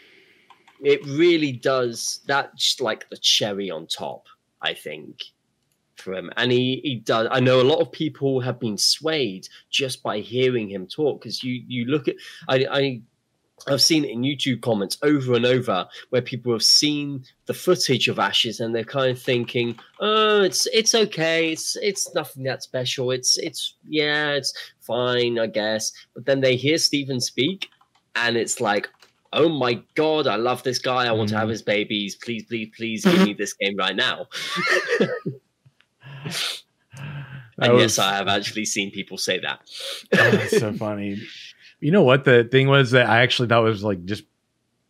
[0.83, 4.25] it really does that's like the cherry on top,
[4.61, 5.21] I think,
[6.01, 6.29] for him.
[6.37, 10.19] And he, he does I know a lot of people have been swayed just by
[10.19, 12.15] hearing him talk because you you look at
[12.49, 13.01] I I
[13.67, 18.07] I've seen it in YouTube comments over and over where people have seen the footage
[18.07, 21.51] of Ashes and they're kind of thinking, "Oh, it's it's okay.
[21.51, 23.11] It's it's nothing that special.
[23.11, 27.69] It's it's yeah, it's fine, I guess." But then they hear Steven speak,
[28.15, 28.89] and it's like,
[29.33, 31.05] "Oh my god, I love this guy.
[31.05, 31.33] I want mm.
[31.33, 31.51] to have mm.
[31.51, 32.15] his babies.
[32.15, 34.27] Please, please, please give me this game right now."
[37.57, 37.81] and was...
[37.81, 39.59] yes, I have actually seen people say that.
[40.13, 41.21] oh, that's so funny.
[41.79, 44.23] You know what the thing was that I actually thought was like just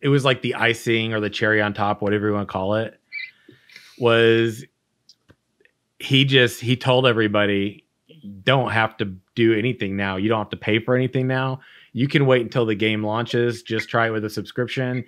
[0.02, 2.76] it was like the icing or the cherry on top, whatever you want to call
[2.76, 3.00] it.
[4.00, 4.66] Was
[6.00, 7.86] he just he told everybody
[8.44, 10.18] don't have to do anything now.
[10.18, 11.62] You don't have to pay for anything now.
[11.94, 13.64] You can wait until the game launches.
[13.64, 15.06] Just try it with a subscription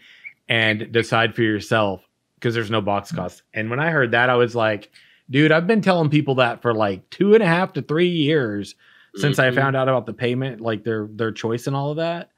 [0.49, 2.01] and decide for yourself
[2.36, 3.21] because there's no box mm-hmm.
[3.21, 3.43] cost.
[3.53, 4.91] And when I heard that, I was like,
[5.33, 8.75] dude, I've been telling people that for like two and a half to three years
[9.15, 9.57] since mm-hmm.
[9.57, 12.29] I found out about the payment, like their their choice and all of that.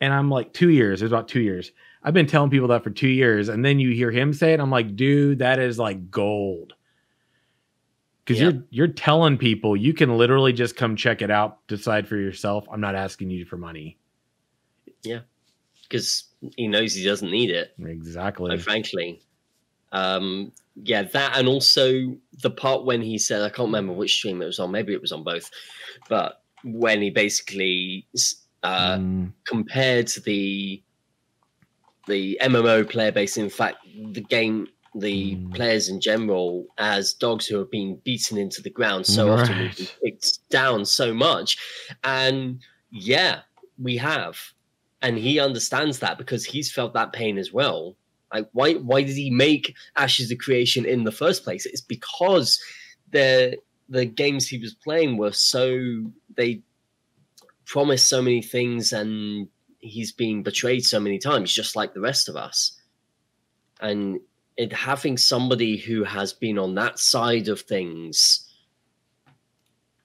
[0.00, 1.00] And I'm like, two years.
[1.00, 1.72] It was about two years.
[2.02, 4.60] I've been telling people that for two years, and then you hear him say it.
[4.60, 6.74] I'm like, dude, that is like gold.
[8.24, 8.50] Because yeah.
[8.50, 12.66] you're you're telling people you can literally just come check it out, decide for yourself.
[12.70, 13.98] I'm not asking you for money.
[15.02, 15.20] Yeah,
[15.82, 16.24] because
[16.56, 17.74] he knows he doesn't need it.
[17.78, 18.58] Exactly.
[18.58, 19.22] frankly,
[19.94, 24.42] um, yeah, that and also the part when he said, I can't remember which stream
[24.42, 25.48] it was on, maybe it was on both,
[26.08, 28.06] but when he basically
[28.64, 29.32] uh, mm.
[29.46, 30.82] compared the
[32.06, 33.78] the MMO player base, in fact,
[34.12, 35.54] the game, the mm.
[35.54, 39.40] players in general, as dogs who have been beaten into the ground so right.
[39.42, 41.56] often, we've been kicked down so much,
[42.02, 42.58] and
[42.90, 43.40] yeah,
[43.80, 44.40] we have,
[45.02, 47.96] and he understands that because he's felt that pain as well
[48.34, 51.64] like why why did he make Ashes of Creation in the first place?
[51.66, 52.60] It's because
[53.10, 53.56] the
[53.88, 56.04] the games he was playing were so
[56.36, 56.62] they
[57.64, 62.28] promised so many things and he's been betrayed so many times, just like the rest
[62.28, 62.80] of us.
[63.80, 64.18] And
[64.56, 68.50] it having somebody who has been on that side of things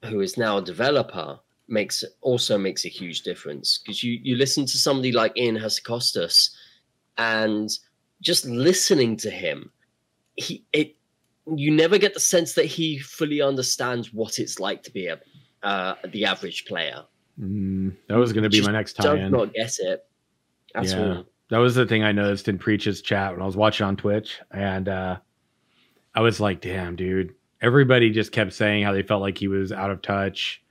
[0.06, 4.65] who is now a developer makes also makes a huge difference because you you listen
[4.65, 6.50] to somebody like Ian Hazzikostas
[7.18, 7.70] and
[8.22, 9.72] just listening to him,
[10.36, 10.96] he it
[11.56, 15.20] you never get the sense that he fully understands what it's like to be a
[15.64, 17.04] uh, the average player.
[17.40, 19.18] Mm, that was going to be my next time.
[19.18, 20.06] Does not get it.
[20.82, 21.26] yeah, all.
[21.50, 24.40] that was the thing I noticed in Preach's chat when I was watching on Twitch,
[24.52, 25.18] and uh,
[26.16, 29.72] I was like, "Damn, dude!" Everybody just kept saying how they felt like he was
[29.72, 30.62] out of touch,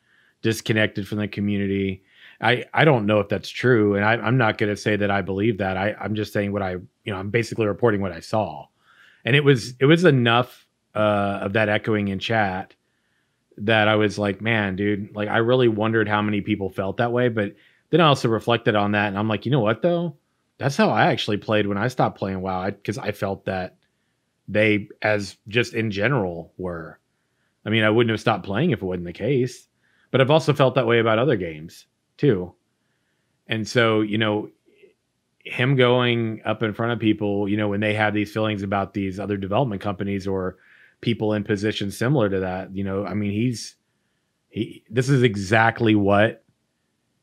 [0.43, 2.03] disconnected from the community.
[2.41, 5.11] I I don't know if that's true, and I, I'm not going to say that
[5.11, 5.77] I believe that.
[5.77, 8.67] I I'm just saying what I you know I'm basically reporting what I saw,
[9.25, 12.75] and it was it was enough uh, of that echoing in chat
[13.59, 17.13] that I was like, man, dude, like I really wondered how many people felt that
[17.13, 17.55] way, but
[17.91, 20.17] then I also reflected on that, and I'm like, you know what though,
[20.59, 22.67] that's how I actually played when I stopped playing WoW.
[22.67, 23.77] Because I, I felt that
[24.47, 27.01] they as just in general were.
[27.67, 29.67] I mean, I wouldn't have stopped playing if it wasn't the case,
[30.11, 31.87] but I've also felt that way about other games
[32.19, 32.55] too.
[33.47, 34.51] And so, you know,
[35.45, 38.93] him going up in front of people, you know, when they have these feelings about
[38.93, 40.59] these other development companies or
[41.01, 43.77] people in positions similar to that, you know, I mean, he's
[44.51, 46.45] he this is exactly what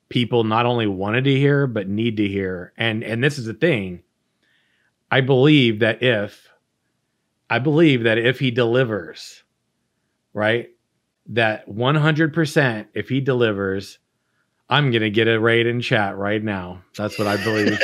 [0.10, 2.74] people not only wanted to hear but need to hear.
[2.78, 4.02] And and this is the thing.
[5.12, 6.50] I believe that if
[7.50, 9.44] I believe that if he delivers,
[10.34, 10.70] right?
[11.28, 14.00] That 100% if he delivers,
[14.70, 16.82] I'm gonna get a raid in chat right now.
[16.98, 17.78] That's what I believe.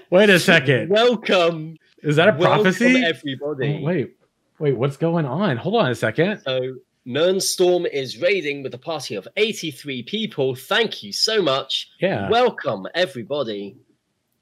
[0.10, 0.90] wait a second.
[0.90, 1.76] Welcome.
[2.02, 3.04] Is that a prophecy?
[3.04, 3.78] everybody.
[3.80, 4.16] Oh, wait,
[4.58, 4.76] wait.
[4.76, 5.56] What's going on?
[5.56, 6.40] Hold on a second.
[6.44, 6.74] So
[7.06, 10.54] Nernstorm is raiding with a party of 83 people.
[10.56, 11.90] Thank you so much.
[12.00, 12.28] Yeah.
[12.28, 13.76] Welcome everybody.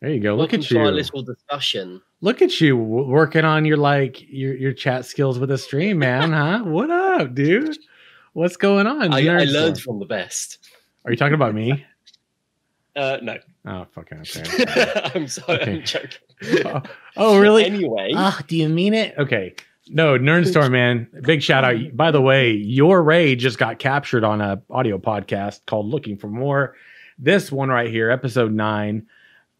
[0.01, 0.37] There you go.
[0.37, 0.79] Welcome Look at you.
[0.81, 2.01] our little discussion.
[2.23, 6.33] Look at you working on your like your your chat skills with a stream, man.
[6.33, 6.63] huh?
[6.65, 7.77] What up, dude?
[8.37, 9.15] What's going on?
[9.15, 10.59] I, I learned from the best.
[11.07, 11.85] Are you talking about me?
[12.95, 13.37] Uh, no.
[13.67, 15.11] Oh, fucking okay.
[15.15, 15.73] I'm sorry, okay.
[15.73, 16.65] I'm joking.
[16.65, 16.83] Oh,
[17.19, 17.67] oh, really?
[17.67, 18.13] anyway.
[18.17, 19.15] Oh, do you mean it?
[19.19, 19.55] Okay.
[19.91, 21.07] No, Nernstorm, man.
[21.21, 21.95] Big shout out.
[21.95, 26.29] By the way, your raid just got captured on a audio podcast called Looking for
[26.29, 26.75] More.
[27.19, 29.07] This one right here, episode nine,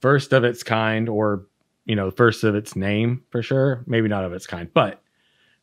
[0.01, 1.45] first of its kind, or
[1.85, 3.85] you know, first of its name for sure.
[3.87, 5.03] Maybe not of its kind, but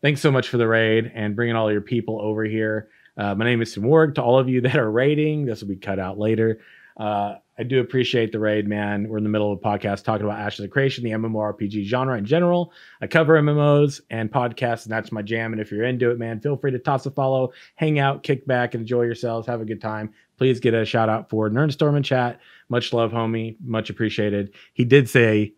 [0.04, 2.90] thanks so much for the raid and bringing all your people over here.
[3.18, 4.16] Uh, my name is Tim Simorg.
[4.16, 6.60] To all of you that are rating, this will be cut out later.
[6.98, 9.08] Uh, I do appreciate the raid, man.
[9.08, 12.18] We're in the middle of a podcast talking about Ashes of Creation, the MMORPG genre
[12.18, 12.72] in general.
[13.02, 15.54] I cover MMOs and podcasts, and that's my jam.
[15.54, 18.46] And if you're into it, man, feel free to toss a follow, hang out, kick
[18.48, 19.46] back, enjoy yourselves.
[19.48, 20.12] Have a good time.
[20.38, 22.40] Please get a shout out for Nerdstorm in chat.
[22.70, 23.56] Much love, homie.
[23.64, 24.54] Much appreciated.
[24.74, 25.54] He did say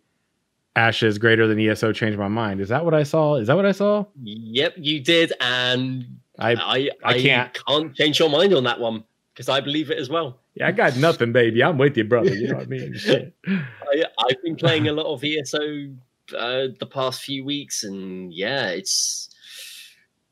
[0.76, 2.60] Ashes greater than ESO changed my mind.
[2.60, 3.36] Is that what I saw?
[3.36, 4.04] Is that what I saw?
[4.22, 7.58] Yep, you did, and I I, I can't.
[7.66, 10.40] can't change your mind on that one because I believe it as well.
[10.54, 11.62] Yeah, I got nothing, baby.
[11.62, 12.34] I'm with you, brother.
[12.34, 12.96] You know what I mean.
[13.46, 15.90] I I've been playing a lot of ESO
[16.36, 19.28] uh, the past few weeks, and yeah, it's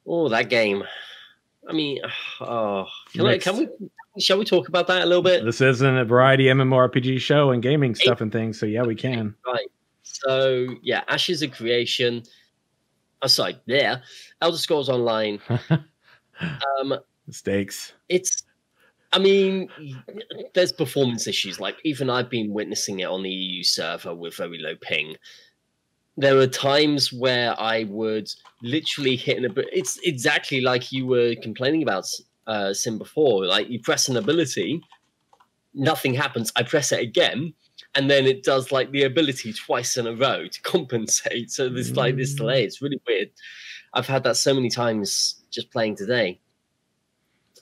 [0.06, 0.84] oh that game.
[1.68, 2.00] I mean,
[2.40, 3.68] oh, can, I, can we?
[4.20, 5.44] Shall we talk about that a little bit?
[5.44, 9.34] This isn't a variety MMORPG show and gaming stuff and things, so yeah, we can.
[9.44, 9.66] Right.
[10.02, 12.22] So yeah, Ashes of Creation.
[13.22, 14.02] Aside there,
[14.42, 15.40] Elder Scrolls Online.
[16.40, 17.92] um, Mistakes.
[18.08, 18.42] It's.
[19.12, 19.68] I mean,
[20.54, 21.60] there's performance issues.
[21.60, 25.16] Like even I've been witnessing it on the EU server with very low ping.
[26.16, 28.28] There are times where I would
[28.62, 29.70] literally hit an ability.
[29.72, 32.08] It's exactly like you were complaining about
[32.48, 33.46] uh, Sim before.
[33.46, 34.82] Like you press an ability,
[35.74, 36.52] nothing happens.
[36.56, 37.54] I press it again,
[37.94, 41.52] and then it does like the ability twice in a row to compensate.
[41.52, 42.64] So there's like this delay.
[42.64, 43.30] It's really weird.
[43.94, 46.40] I've had that so many times just playing today,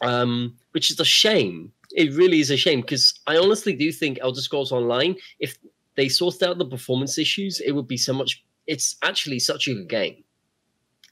[0.01, 1.73] um, which is a shame.
[1.93, 5.59] It really is a shame because I honestly do think Elder Scrolls Online, if
[5.95, 8.43] they sorted out the performance issues, it would be so much.
[8.67, 10.25] It's actually such a good game.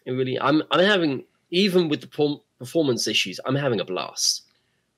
[0.07, 4.45] It really, I'm, I'm having even with the performance issues, I'm having a blast.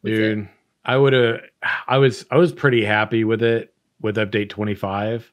[0.04, 0.48] Dude, it.
[0.85, 1.40] I would have.
[1.87, 5.32] I was, I was pretty happy with it with update 25.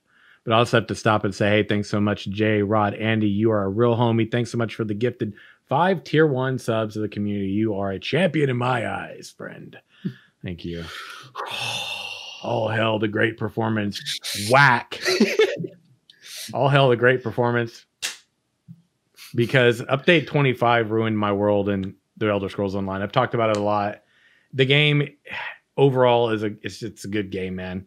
[0.49, 3.29] But I also have to stop and say, hey, thanks so much, Jay, Rod, Andy.
[3.29, 4.31] You are a real homie.
[4.31, 5.35] Thanks so much for the gifted
[5.67, 7.51] five tier one subs of the community.
[7.51, 9.77] You are a champion in my eyes, friend.
[10.43, 10.85] Thank you.
[12.41, 14.01] All hell, the great performance.
[14.49, 14.99] Whack.
[16.55, 17.85] All hell, the great performance.
[19.35, 23.03] Because update 25 ruined my world in the Elder Scrolls Online.
[23.03, 24.01] I've talked about it a lot.
[24.53, 25.09] The game
[25.77, 27.85] overall is a it's, it's a good game, man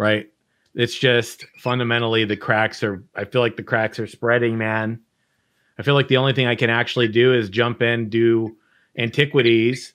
[0.00, 0.30] right?
[0.74, 3.02] It's just fundamentally the cracks are.
[3.14, 5.00] I feel like the cracks are spreading, man.
[5.78, 8.56] I feel like the only thing I can actually do is jump in, do
[8.96, 9.94] antiquities,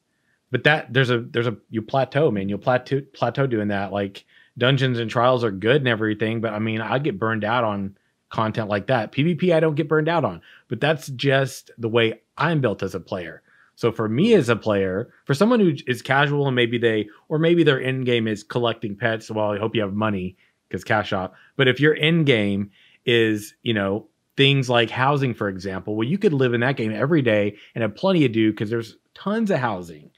[0.51, 2.49] but that there's a there's a you plateau, man.
[2.49, 3.93] You'll plateau plateau doing that.
[3.93, 4.25] Like
[4.57, 7.97] dungeons and trials are good and everything, but I mean, I get burned out on
[8.29, 9.11] content like that.
[9.11, 12.95] PvP, I don't get burned out on, but that's just the way I'm built as
[12.95, 13.41] a player.
[13.75, 17.38] So for me as a player, for someone who is casual and maybe they or
[17.38, 20.38] maybe their end game is collecting pets, well, I hope you have money
[20.75, 21.35] because cash shop.
[21.55, 22.71] But if your end game
[23.05, 24.07] is, you know,
[24.38, 27.81] things like housing, for example, well, you could live in that game every day and
[27.81, 30.11] have plenty to do because there's tons of housing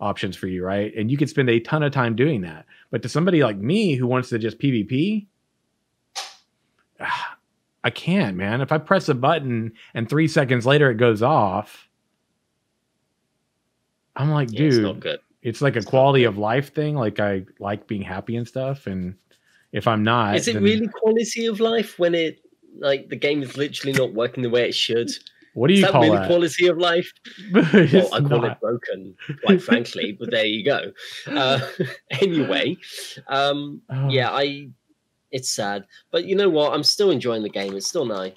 [0.00, 0.94] options for you, right?
[0.94, 2.66] And you could spend a ton of time doing that.
[2.90, 5.26] But to somebody like me who wants to just PvP,
[7.84, 8.60] I can't, man.
[8.60, 11.88] If I press a button and three seconds later it goes off,
[14.16, 16.96] I'm like, yeah, dude, it's, it's, like a it's quality of life thing.
[16.96, 18.86] Like I like being happy and stuff.
[18.86, 19.14] And
[19.72, 20.62] if I'm not, is it then...
[20.62, 22.40] really quality of life when it
[22.78, 25.10] like the game is literally not working the way it should?
[25.54, 26.26] What do you is call really that?
[26.26, 27.10] quality of life?
[27.52, 27.64] well,
[28.12, 28.52] I call not.
[28.52, 30.12] it broken, quite frankly.
[30.12, 30.92] But there you go.
[31.26, 31.60] Uh,
[32.10, 32.76] anyway,
[33.28, 34.08] um, oh.
[34.08, 34.68] yeah, I.
[35.32, 36.72] It's sad, but you know what?
[36.72, 37.74] I'm still enjoying the game.
[37.74, 38.32] It's still nice.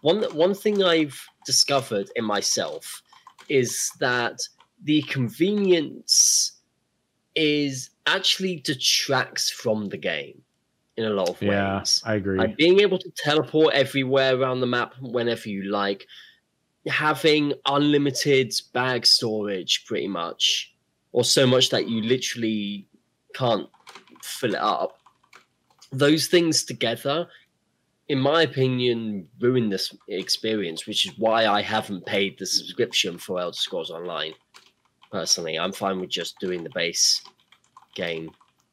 [0.00, 3.02] One one thing I've discovered in myself
[3.48, 4.38] is that
[4.84, 6.52] the convenience
[7.34, 10.42] is actually detracts from the game
[11.02, 11.50] in a lot of ways.
[11.50, 12.38] Yeah, I agree.
[12.38, 16.06] Like being able to teleport everywhere around the map whenever you like,
[16.86, 20.74] having unlimited bag storage pretty much,
[21.12, 22.88] or so much that you literally
[23.34, 23.68] can't
[24.22, 24.98] fill it up.
[25.92, 27.28] Those things together,
[28.08, 33.40] in my opinion, ruin this experience, which is why I haven't paid the subscription for
[33.40, 34.32] Elder Scrolls Online
[35.10, 35.58] personally.
[35.58, 37.22] I'm fine with just doing the base
[37.94, 38.30] game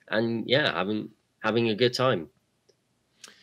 [0.09, 1.09] and yeah, having
[1.41, 2.29] having a good time.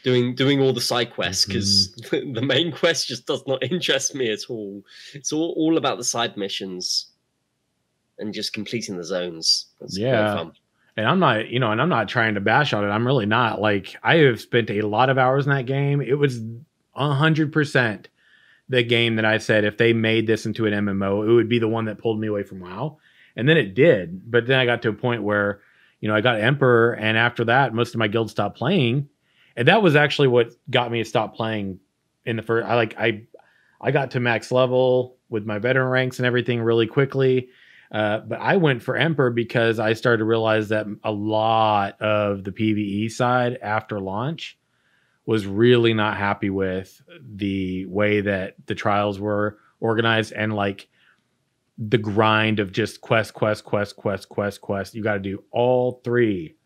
[0.04, 2.32] Doing doing all the side quests because mm-hmm.
[2.34, 4.82] the main quest just does not interest me at all.
[5.14, 7.08] It's all, all about the side missions
[8.18, 9.66] and just completing the zones.
[9.80, 10.44] That's yeah.
[10.98, 12.88] And I'm not, you know, and I'm not trying to bash on it.
[12.88, 13.60] I'm really not.
[13.60, 16.00] Like I have spent a lot of hours in that game.
[16.00, 16.40] It was
[16.94, 18.08] hundred percent
[18.68, 21.58] the game that I said if they made this into an MMO, it would be
[21.58, 22.98] the one that pulled me away from WoW.
[23.36, 24.30] And then it did.
[24.30, 25.60] But then I got to a point where,
[26.00, 29.08] you know, I got Emperor, and after that, most of my guild stopped playing.
[29.56, 31.80] And that was actually what got me to stop playing
[32.24, 32.66] in the first.
[32.66, 33.22] I like I
[33.80, 37.48] I got to max level with my veteran ranks and everything really quickly.
[37.90, 42.44] Uh, but I went for Emperor because I started to realize that a lot of
[42.44, 44.58] the PVE side after launch
[45.24, 50.88] was really not happy with the way that the trials were organized and like
[51.78, 54.94] the grind of just quest, quest, quest, quest, quest, quest.
[54.94, 56.56] You got to do all three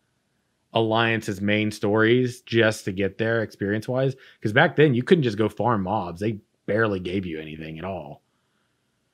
[0.73, 4.15] alliance's main stories just to get there experience wise.
[4.39, 7.85] Because back then you couldn't just go farm mobs; they barely gave you anything at
[7.85, 8.21] all.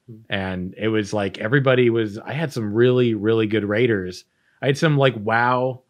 [0.08, 0.18] Hmm.
[0.30, 2.20] And it was like everybody was.
[2.20, 4.26] I had some really, really good raiders.
[4.62, 5.82] I had some like wow,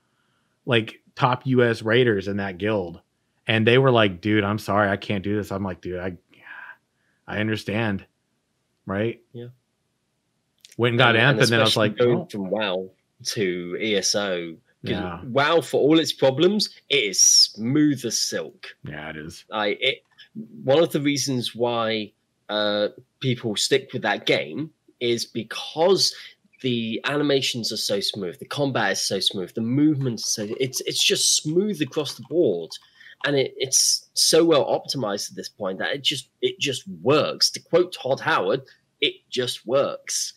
[0.65, 1.81] like top U.S.
[1.81, 3.01] raiders in that guild,
[3.45, 6.17] and they were like, "Dude, I'm sorry, I can't do this." I'm like, "Dude, I,
[7.27, 8.05] I understand."
[8.85, 9.21] Right?
[9.33, 9.47] Yeah
[10.77, 12.27] went and got and, amp, and, and then I was like, going oh.
[12.31, 12.89] from WoW
[13.25, 14.55] to ESO.
[14.83, 15.19] Yeah.
[15.23, 18.67] WoW, for all its problems, it is smooth as silk.
[18.83, 19.43] Yeah, it is.
[19.51, 20.03] I it
[20.63, 22.11] one of the reasons why
[22.49, 26.15] uh, people stick with that game is because
[26.61, 31.03] the animations are so smooth, the combat is so smooth, the movement so it's it's
[31.03, 32.71] just smooth across the board,
[33.25, 37.49] and it, it's so well optimized at this point that it just it just works.
[37.51, 38.61] To quote Todd Howard,
[39.01, 40.33] it just works.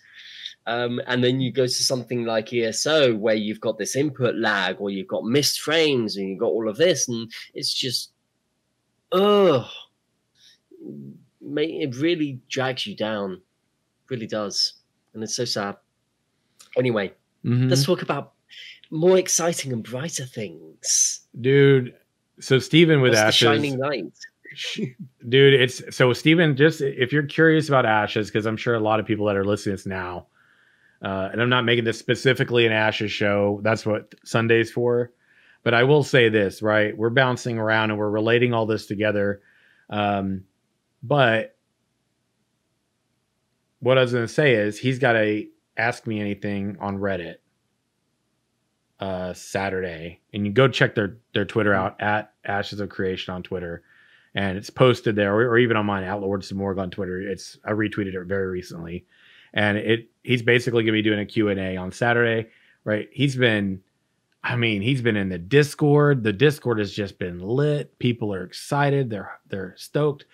[0.71, 4.77] Um, and then you go to something like ESO where you've got this input lag
[4.79, 8.13] or you've got missed frames and you've got all of this, and it's just,
[9.11, 9.69] oh,
[11.57, 13.43] it really drags you down,
[14.11, 14.75] really does,
[15.13, 15.77] and it's so sad.
[16.79, 17.13] Anyway,
[17.45, 17.67] mm-hmm.
[17.67, 18.35] let's talk about
[18.93, 21.97] more exciting and brighter things, dude.
[22.39, 24.05] So Steven with What's Ashes, shining light.
[25.29, 25.61] dude.
[25.61, 26.57] It's so Steven.
[26.57, 29.45] Just if you're curious about Ashes, because I'm sure a lot of people that are
[29.45, 30.29] listening to this now
[31.03, 33.61] uh, and I'm not making this specifically an Ashes show.
[33.63, 35.13] That's what Sunday's for.
[35.63, 36.97] But I will say this, right?
[36.97, 39.43] We're bouncing around and we're relating all this together.
[39.91, 40.45] Um,
[41.03, 41.57] but
[43.81, 47.37] what I was going to say is he's got a ask me anything on Reddit
[49.01, 53.43] uh, Saturday, and you go check their their Twitter out at Ashes of Creation on
[53.43, 53.83] Twitter,
[54.35, 57.19] and it's posted there, or, or even on mine, Outlord Samorg on Twitter.
[57.21, 59.07] It's I retweeted it very recently,
[59.55, 62.49] and it he's basically going to be doing a Q&A on Saturday,
[62.85, 63.09] right?
[63.13, 63.83] He's been
[64.43, 66.25] I mean, he's been in the Discord.
[66.25, 67.99] The Discord has just been lit.
[67.99, 69.11] People are excited.
[69.11, 70.25] They're they're stoked.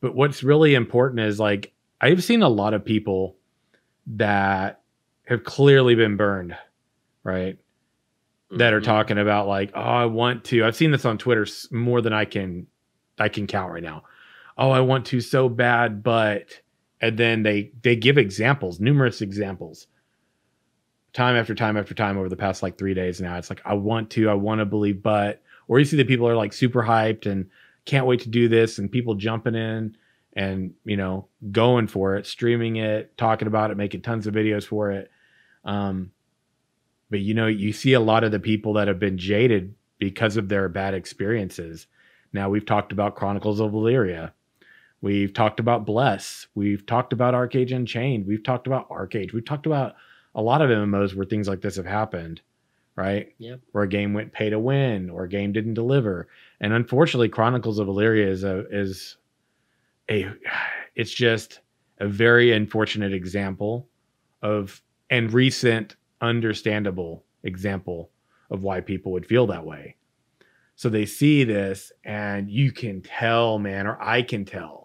[0.00, 3.36] But what's really important is like I've seen a lot of people
[4.06, 4.80] that
[5.26, 6.56] have clearly been burned,
[7.22, 7.56] right?
[7.56, 8.58] Mm-hmm.
[8.58, 8.90] That are mm-hmm.
[8.90, 12.24] talking about like, "Oh, I want to." I've seen this on Twitter more than I
[12.24, 12.66] can
[13.18, 14.02] I can count right now.
[14.58, 16.48] "Oh, I want to so bad, but
[17.02, 19.88] and then they they give examples, numerous examples,
[21.12, 23.20] time after time after time over the past like three days.
[23.20, 26.08] Now it's like I want to, I want to believe, but or you see that
[26.08, 27.50] people are like super hyped and
[27.84, 29.96] can't wait to do this, and people jumping in
[30.34, 34.64] and you know going for it, streaming it, talking about it, making tons of videos
[34.64, 35.10] for it.
[35.64, 36.12] Um,
[37.10, 40.36] but you know, you see a lot of the people that have been jaded because
[40.36, 41.88] of their bad experiences.
[42.32, 44.32] Now we've talked about Chronicles of Elyria
[45.02, 46.46] We've talked about Bless.
[46.54, 48.24] We've talked about ArcheAge Unchained.
[48.24, 49.32] We've talked about ArcheAge.
[49.32, 49.96] We've talked about
[50.34, 52.40] a lot of MMOs where things like this have happened,
[52.94, 53.34] right?
[53.38, 53.60] Yep.
[53.72, 56.28] Where a game went pay to win or a game didn't deliver.
[56.60, 59.16] And unfortunately, Chronicles of Elyria is a is
[60.08, 60.30] a
[60.94, 61.60] it's just
[61.98, 63.88] a very unfortunate example
[64.40, 64.80] of
[65.10, 68.10] and recent understandable example
[68.50, 69.96] of why people would feel that way.
[70.76, 74.81] So they see this and you can tell, man, or I can tell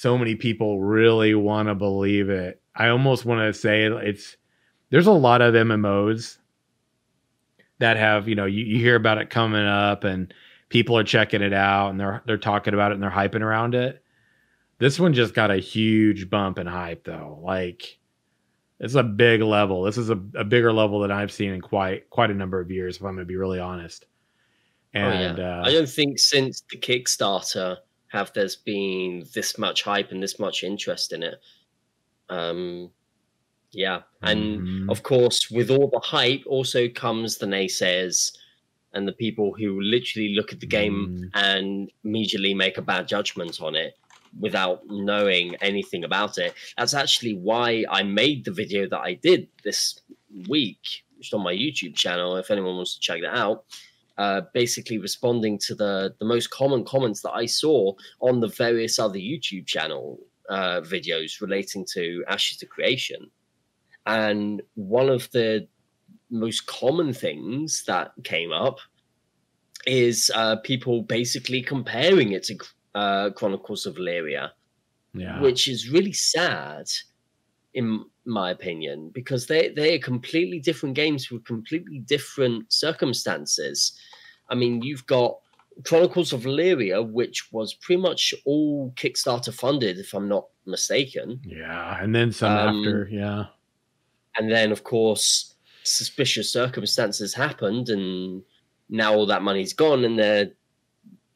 [0.00, 2.62] so many people really want to believe it.
[2.74, 4.34] I almost want to say it's
[4.88, 6.38] there's a lot of MMOs
[7.80, 10.32] that have, you know, you, you hear about it coming up and
[10.70, 13.74] people are checking it out and they're they're talking about it and they're hyping around
[13.74, 14.02] it.
[14.78, 17.38] This one just got a huge bump in hype though.
[17.42, 17.98] Like
[18.78, 19.82] it's a big level.
[19.82, 22.70] This is a, a bigger level than I've seen in quite quite a number of
[22.70, 24.06] years, if I'm gonna be really honest.
[24.94, 25.58] And oh, yeah.
[25.58, 27.76] uh, I don't think since the Kickstarter
[28.10, 31.40] have there's been this much hype and this much interest in it.
[32.28, 32.90] Um,
[33.72, 34.90] yeah, and mm-hmm.
[34.90, 38.32] of course, with all the hype, also comes the naysayers
[38.92, 41.30] and the people who literally look at the game mm.
[41.34, 43.94] and immediately make a bad judgment on it
[44.38, 46.54] without knowing anything about it.
[46.76, 50.00] That's actually why I made the video that I did this
[50.48, 50.80] week,
[51.20, 52.36] just on my YouTube channel.
[52.36, 53.64] If anyone wants to check that out,
[54.20, 58.98] uh, basically responding to the the most common comments that I saw on the various
[58.98, 60.18] other YouTube channel
[60.50, 63.30] uh, videos relating to Ashes to Creation,
[64.04, 65.66] and one of the
[66.30, 68.76] most common things that came up
[69.86, 72.58] is uh, people basically comparing it to
[72.94, 74.50] uh, Chronicles of Elyria,
[75.14, 75.40] yeah.
[75.40, 76.86] which is really sad
[77.74, 83.98] in my opinion, because they they are completely different games with completely different circumstances.
[84.48, 85.38] I mean, you've got
[85.84, 91.40] Chronicles of Elyria, which was pretty much all Kickstarter funded, if I'm not mistaken.
[91.44, 93.46] Yeah, and then some um, after, yeah.
[94.36, 95.54] And then, of course,
[95.84, 98.42] suspicious circumstances happened, and
[98.88, 100.50] now all that money's gone, and they're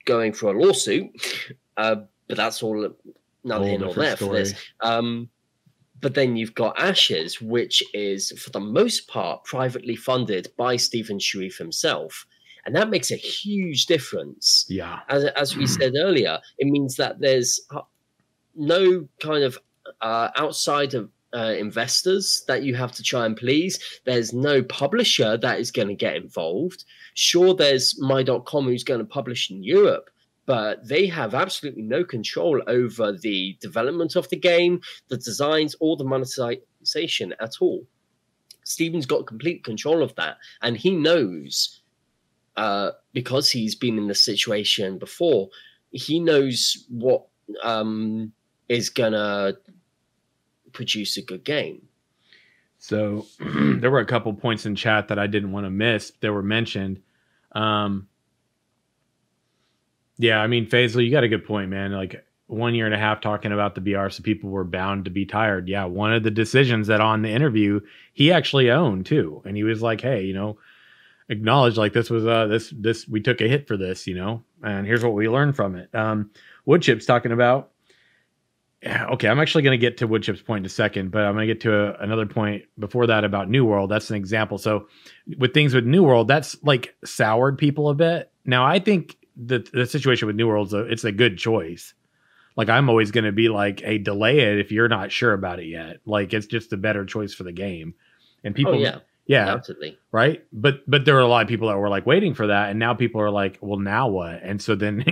[0.04, 1.10] going for a lawsuit.
[1.76, 1.96] Uh,
[2.28, 2.88] but that's all
[3.42, 4.54] not here nor there for this.
[4.80, 5.28] Um,
[6.04, 11.18] but then you've got Ashes, which is for the most part privately funded by Steven
[11.18, 12.26] Sharif himself
[12.66, 14.66] and that makes a huge difference.
[14.68, 17.82] Yeah, as as we said earlier, it means that there's uh,
[18.54, 19.58] no kind of
[20.00, 23.78] uh, outside of uh, investors that you have to try and please.
[24.04, 26.84] There's no publisher that is going to get involved.
[27.14, 30.10] Sure, there's my.com who's going to publish in Europe,
[30.46, 35.96] but they have absolutely no control over the development of the game, the designs, or
[35.96, 37.86] the monetization at all.
[38.64, 41.82] Steven's got complete control of that, and he knows
[42.56, 45.48] uh, because he's been in the situation before,
[45.90, 47.26] he knows what
[47.62, 48.32] um,
[48.68, 49.54] is gonna
[50.72, 51.82] produce a good game.
[52.78, 56.32] So there were a couple points in chat that I didn't want to miss that
[56.32, 57.00] were mentioned.
[57.52, 58.08] Um,
[60.18, 61.92] yeah, I mean, Faisal, you got a good point, man.
[61.92, 65.10] Like one year and a half talking about the BR, so people were bound to
[65.10, 65.68] be tired.
[65.68, 67.80] Yeah, one of the decisions that on the interview
[68.12, 70.58] he actually owned too, and he was like, "Hey, you know,
[71.28, 74.42] acknowledge like this was uh this this we took a hit for this, you know,
[74.62, 75.94] and here's what we learned from it.
[75.94, 76.30] Um,
[76.64, 77.70] Woodchip's talking about.
[78.82, 81.32] Yeah, okay, I'm actually going to get to Woodchip's point in a second, but I'm
[81.32, 83.90] going to get to a, another point before that about New World.
[83.90, 84.58] That's an example.
[84.58, 84.88] So,
[85.38, 88.30] with things with New World, that's like soured people a bit.
[88.44, 91.94] Now, I think the the situation with New World's a, it's a good choice.
[92.56, 95.58] Like I'm always going to be like, hey, delay it if you're not sure about
[95.58, 95.98] it yet.
[96.06, 97.94] Like it's just a better choice for the game,
[98.42, 98.74] and people.
[98.74, 99.98] Oh, yeah yeah, absolutely.
[100.12, 102.70] Right, but but there are a lot of people that were like waiting for that,
[102.70, 104.42] and now people are like, well, now what?
[104.42, 105.04] And so then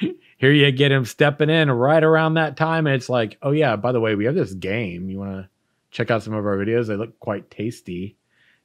[0.38, 3.74] here you get him stepping in right around that time, and it's like, oh yeah,
[3.74, 5.10] by the way, we have this game.
[5.10, 5.48] You want to
[5.90, 6.86] check out some of our videos?
[6.86, 8.16] They look quite tasty.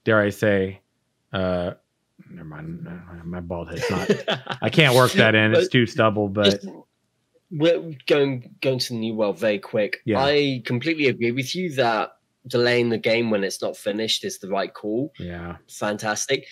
[0.03, 0.81] Dare I say?
[1.31, 1.71] Uh,
[2.29, 2.87] never mind.
[2.87, 4.57] Uh, my bald head's not.
[4.61, 5.53] I can't work that in.
[5.53, 6.29] It's too stubble.
[6.29, 6.63] But
[7.51, 10.01] we're going going to the new world very quick.
[10.05, 10.23] Yeah.
[10.23, 12.13] I completely agree with you that
[12.47, 15.13] delaying the game when it's not finished is the right call.
[15.19, 15.57] Yeah.
[15.69, 16.45] Fantastic.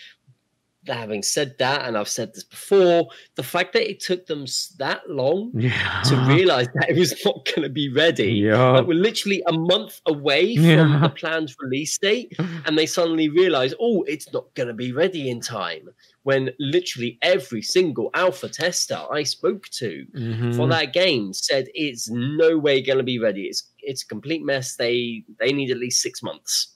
[0.88, 4.45] Having said that, and I've said this before, the fact that it took them
[4.77, 6.01] that long yeah.
[6.05, 8.71] to realize that it was not going to be ready, yeah.
[8.71, 10.99] like we're literally a month away from yeah.
[11.01, 15.29] the planned release date, and they suddenly realize, oh, it's not going to be ready
[15.29, 15.89] in time
[16.23, 20.51] when literally every single alpha tester I spoke to mm-hmm.
[20.53, 23.43] for that game said it's no way going to be ready.
[23.45, 24.75] It's it's a complete mess.
[24.75, 26.75] They they need at least six months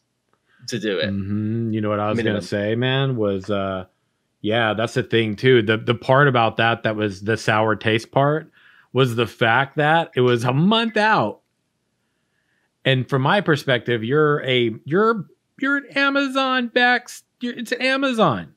[0.67, 1.09] to do it.
[1.09, 1.71] Mm-hmm.
[1.71, 3.15] You know what I was going to say, man?
[3.15, 3.85] Was uh,
[4.45, 5.63] yeah, that's the thing too.
[5.63, 8.51] The the part about that that was the sour taste part
[8.93, 11.41] was the fact that it was a month out.
[12.85, 15.25] And from my perspective, you're a you're
[15.59, 17.09] you're an Amazon back.
[17.41, 18.53] It's an Amazon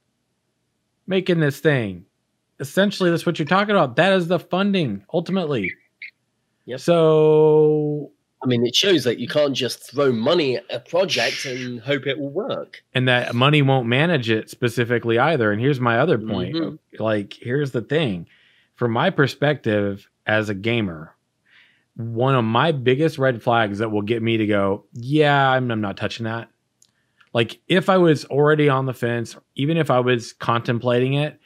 [1.06, 2.04] making this thing.
[2.60, 3.96] Essentially, that's what you're talking about.
[3.96, 5.72] That is the funding ultimately.
[6.66, 6.80] Yep.
[6.80, 8.12] So
[8.42, 12.06] I mean, it shows that you can't just throw money at a project and hope
[12.06, 12.82] it will work.
[12.94, 15.50] And that money won't manage it specifically either.
[15.50, 16.54] And here's my other point.
[16.54, 17.02] Mm-hmm.
[17.02, 18.28] Like, here's the thing.
[18.74, 21.16] From my perspective as a gamer,
[21.96, 25.80] one of my biggest red flags that will get me to go, yeah, I'm, I'm
[25.80, 26.48] not touching that.
[27.32, 31.40] Like, if I was already on the fence, even if I was contemplating it,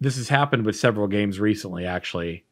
[0.00, 2.44] this has happened with several games recently, actually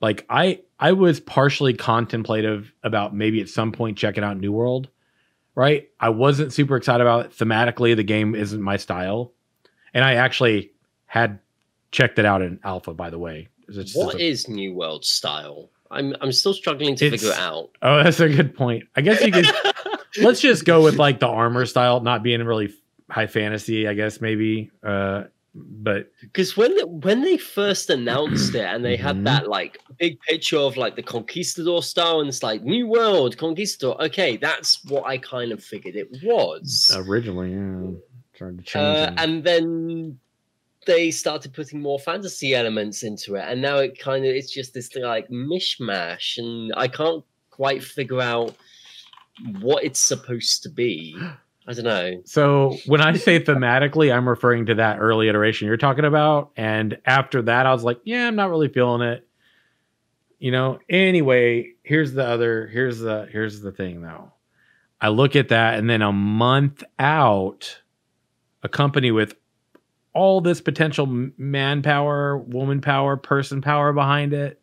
[0.00, 4.88] like I I was partially contemplative about maybe at some point checking out New World,
[5.54, 5.88] right?
[5.98, 7.32] I wasn't super excited about it.
[7.32, 9.32] Thematically, the game isn't my style.
[9.94, 10.70] And I actually
[11.06, 11.40] had
[11.90, 13.48] checked it out in alpha, by the way.
[13.68, 15.70] It's what a, is New World style?
[15.90, 17.70] I'm I'm still struggling to figure it out.
[17.82, 18.84] Oh, that's a good point.
[18.94, 19.46] I guess you could
[20.20, 22.72] let's just go with like the armor style, not being really
[23.10, 24.70] high fantasy, I guess maybe.
[24.82, 25.24] Uh
[25.82, 29.24] but because when when they first announced it and they had mm-hmm.
[29.24, 34.00] that like big picture of like the conquistador style and it's like new world conquistador.
[34.02, 36.92] Okay that's what i kind of figured it was.
[36.94, 37.98] Originally yeah.
[38.34, 40.18] Trying to change uh, and then
[40.86, 44.74] they started putting more fantasy elements into it and now it kind of it's just
[44.74, 48.54] this like mishmash and i can't quite figure out
[49.60, 51.16] what it's supposed to be
[51.68, 52.22] I don't know.
[52.24, 56.50] So when I say thematically, I'm referring to that early iteration you're talking about.
[56.56, 59.28] And after that, I was like, yeah, I'm not really feeling it.
[60.38, 64.32] You know, anyway, here's the other, here's the, here's the thing though.
[64.98, 67.82] I look at that, and then a month out,
[68.62, 69.34] a company with
[70.14, 71.06] all this potential
[71.36, 74.60] manpower, woman power, person power behind it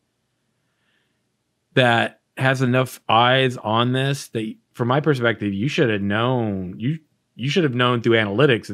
[1.76, 7.00] that has enough eyes on this that from my perspective you should have known you
[7.36, 8.70] you should have known through analytics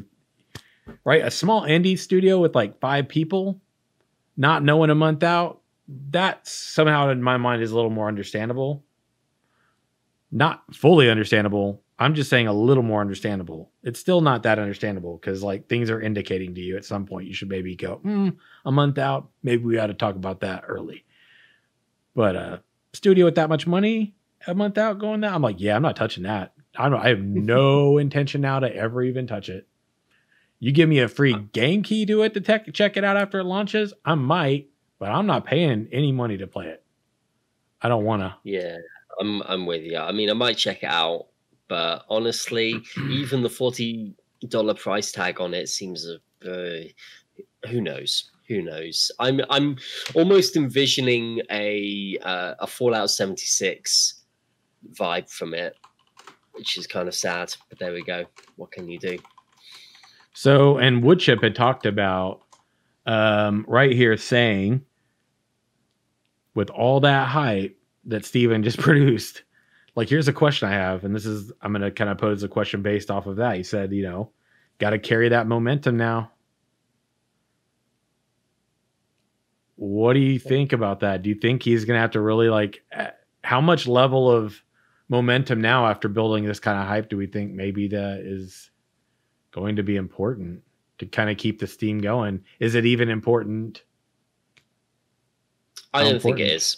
[1.03, 1.25] right?
[1.25, 3.59] A small indie studio with like five people
[4.37, 5.61] not knowing a month out
[6.11, 8.83] that somehow in my mind is a little more understandable.
[10.31, 11.83] Not fully understandable.
[11.99, 13.71] I'm just saying a little more understandable.
[13.83, 17.27] It's still not that understandable because like things are indicating to you at some point
[17.27, 18.35] you should maybe go mm,
[18.65, 21.05] a month out maybe we ought to talk about that early.
[22.15, 22.57] But uh
[22.93, 24.15] studio with that much money
[24.47, 26.53] a month out going that i'm like yeah i'm not touching that.
[26.77, 29.67] I don't i have no intention now to ever even touch it.
[30.59, 33.39] You give me a free game key to it to tech, check it out after
[33.39, 34.69] it launches i might
[34.99, 36.83] but i'm not paying any money to play it.
[37.81, 38.77] I don't want to yeah
[39.19, 39.97] i'm i'm with you.
[39.97, 41.27] I mean i might check it out
[41.67, 44.13] but honestly even the 40
[44.47, 46.95] dollar price tag on it seems a very
[47.69, 48.31] who knows?
[48.47, 49.11] Who knows?
[49.19, 49.77] I'm I'm
[50.13, 54.20] almost envisioning a uh, a Fallout 76
[54.93, 55.75] vibe from it,
[56.53, 57.53] which is kind of sad.
[57.69, 58.25] But there we go.
[58.55, 59.17] What can you do?
[60.33, 62.41] So, and Woodchip had talked about
[63.05, 64.83] um, right here saying,
[66.53, 69.43] with all that hype that Steven just produced,
[69.95, 72.47] like here's a question I have, and this is I'm gonna kind of pose a
[72.47, 73.57] question based off of that.
[73.57, 74.31] He said, you know,
[74.81, 76.31] got to carry that momentum now.
[79.75, 81.21] What do you think about that?
[81.21, 82.83] Do you think he's going to have to really like
[83.43, 84.61] how much level of
[85.11, 88.71] momentum now after building this kind of hype do we think maybe that is
[89.51, 90.63] going to be important
[90.97, 92.43] to kind of keep the steam going?
[92.59, 93.83] Is it even important?
[95.93, 96.37] I don't important?
[96.37, 96.77] think it is.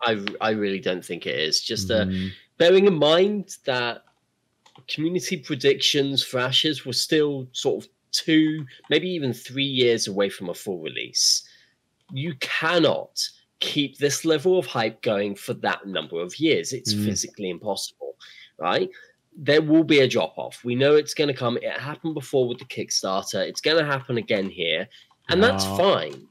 [0.00, 1.60] I I really don't think it is.
[1.60, 2.28] Just uh, mm-hmm.
[2.56, 4.04] bearing in mind that
[4.88, 10.48] community predictions for Ashes were still sort of two, maybe even three years away from
[10.48, 11.48] a full release
[12.12, 13.28] you cannot
[13.64, 16.72] keep this level of hype going for that number of years.
[16.74, 17.04] It's mm.
[17.04, 18.14] physically impossible,
[18.58, 18.90] right?
[19.36, 20.62] There will be a drop off.
[20.64, 21.56] We know it's going to come.
[21.56, 23.46] It happened before with the Kickstarter.
[23.48, 24.86] It's going to happen again here.
[25.30, 26.28] And that's fine,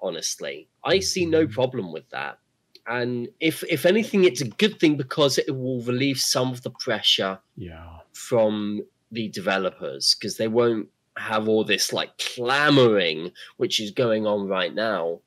[0.00, 0.68] honestly.
[0.84, 1.54] I see no mm-hmm.
[1.54, 2.38] problem with that.
[2.86, 6.70] And if if anything, it's a good thing because it will relieve some of the
[6.70, 7.98] pressure yeah.
[8.12, 14.46] from the developers because they won't have all this like clamoring which is going on
[14.46, 15.20] right now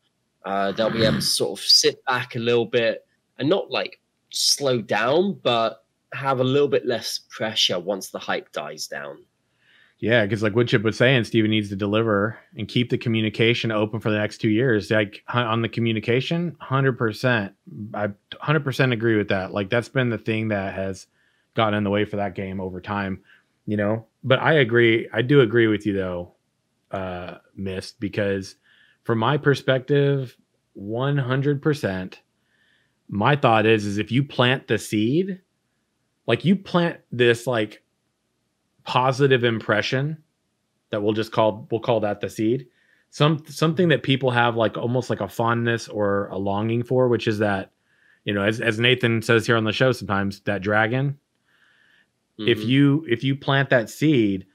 [0.46, 3.06] uh, they'll be able to sort of sit back a little bit
[3.38, 8.52] and not like slow down but have a little bit less pressure once the hype
[8.52, 9.18] dies down
[10.00, 14.00] yeah because like woodchip was saying steven needs to deliver and keep the communication open
[14.00, 17.54] for the next two years like on the communication 100%
[17.94, 21.08] i 100% agree with that like that's been the thing that has
[21.56, 23.22] gotten in the way for that game over time
[23.66, 24.06] you know.
[24.24, 25.08] But I agree.
[25.14, 26.34] I do agree with you though,
[26.92, 28.56] uh, Mist, because
[29.04, 30.38] from my perspective,
[30.74, 32.22] one hundred percent.
[33.10, 35.42] My thought is, is if you plant the seed,
[36.26, 37.84] like you plant this like
[38.84, 40.18] positive impression
[40.90, 42.68] that we'll just call we'll call that the seed
[43.10, 47.26] some something that people have like almost like a fondness or a longing for which
[47.26, 47.72] is that
[48.26, 51.18] you know as, as nathan says here on the show sometimes that dragon
[52.40, 52.50] Mm-hmm.
[52.50, 54.46] If you if you plant that seed,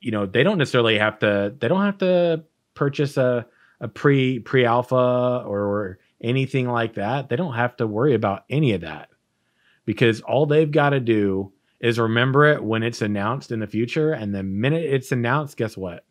[0.00, 2.44] you know, they don't necessarily have to they don't have to
[2.74, 3.46] purchase a
[3.80, 7.28] a pre pre alpha or anything like that.
[7.28, 9.08] They don't have to worry about any of that.
[9.86, 14.12] Because all they've got to do is remember it when it's announced in the future
[14.12, 16.04] and the minute it's announced, guess what?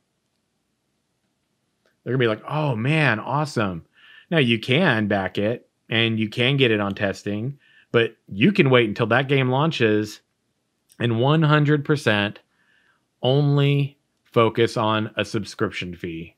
[2.04, 3.86] They're to be like, "Oh man, awesome."
[4.32, 7.60] Now you can back it and you can get it on testing,
[7.92, 10.22] but you can wait until that game launches
[11.00, 12.38] and 100%
[13.22, 16.36] only focus on a subscription fee,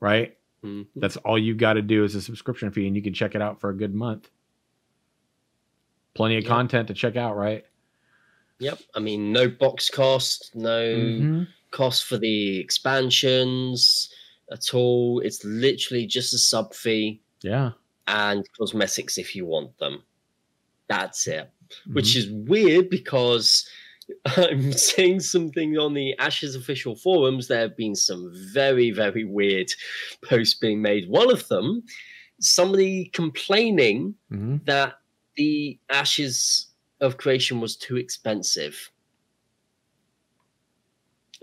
[0.00, 0.36] right?
[0.64, 1.00] Mm-hmm.
[1.00, 3.42] That's all you've got to do is a subscription fee, and you can check it
[3.42, 4.30] out for a good month.
[6.14, 6.50] Plenty of yep.
[6.50, 7.64] content to check out, right?
[8.58, 8.80] Yep.
[8.94, 11.42] I mean, no box cost, no mm-hmm.
[11.70, 14.12] cost for the expansions
[14.50, 15.20] at all.
[15.20, 17.20] It's literally just a sub fee.
[17.42, 17.72] Yeah.
[18.08, 20.02] And cosmetics if you want them.
[20.88, 21.50] That's it.
[21.68, 21.94] Mm-hmm.
[21.94, 23.68] Which is weird because
[24.36, 27.48] I'm seeing something on the Ashes official forums.
[27.48, 29.68] There have been some very, very weird
[30.24, 31.08] posts being made.
[31.08, 31.82] One of them,
[32.40, 34.58] somebody complaining mm-hmm.
[34.66, 34.94] that
[35.36, 36.68] the Ashes
[37.00, 38.90] of Creation was too expensive.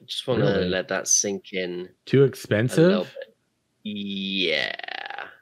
[0.01, 0.63] I just want really?
[0.63, 1.89] to let that sink in.
[2.05, 3.15] Too expensive?
[3.83, 4.73] Yeah.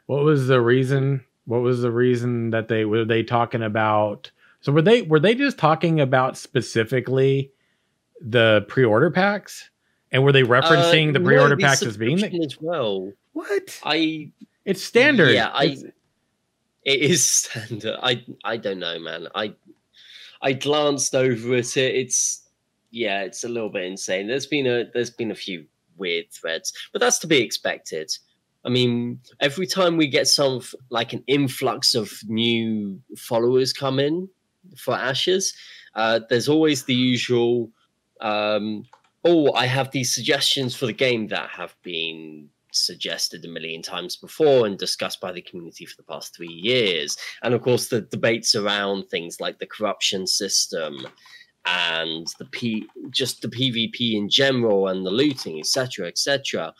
[0.07, 1.23] What was the reason?
[1.45, 4.31] What was the reason that they were they talking about
[4.61, 7.51] So were they were they just talking about specifically
[8.21, 9.69] the pre-order packs?
[10.11, 13.11] And were they referencing uh, the pre-order no, packs as being the- as well?
[13.33, 13.79] What?
[13.83, 14.31] I
[14.65, 15.31] it's standard.
[15.33, 15.83] Yeah, I it's-
[16.83, 17.97] it is standard.
[18.01, 19.27] I I don't know, man.
[19.35, 19.53] I
[20.41, 21.95] I glanced over at it.
[21.95, 22.47] It's
[22.91, 24.27] yeah, it's a little bit insane.
[24.27, 25.65] There's been a there's been a few
[25.97, 28.11] weird threads, but that's to be expected.
[28.63, 34.29] I mean, every time we get some like an influx of new followers come in
[34.77, 35.53] for Ashes,
[35.95, 37.71] uh, there's always the usual.
[38.19, 38.85] Um,
[39.23, 44.15] oh, I have these suggestions for the game that have been suggested a million times
[44.15, 47.17] before and discussed by the community for the past three years.
[47.43, 51.07] And of course, the debates around things like the corruption system
[51.65, 56.73] and the P, just the PvP in general and the looting, etc., etc.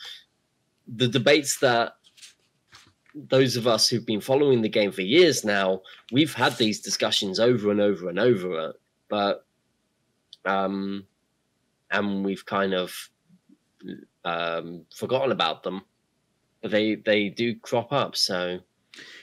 [0.87, 1.93] The debates that
[3.15, 5.81] those of us who've been following the game for years now,
[6.11, 8.73] we've had these discussions over and over and over,
[9.09, 9.45] but
[10.45, 11.05] um,
[11.91, 13.09] and we've kind of
[14.25, 15.81] um, forgotten about them,
[16.61, 18.15] but they they do crop up.
[18.15, 18.59] So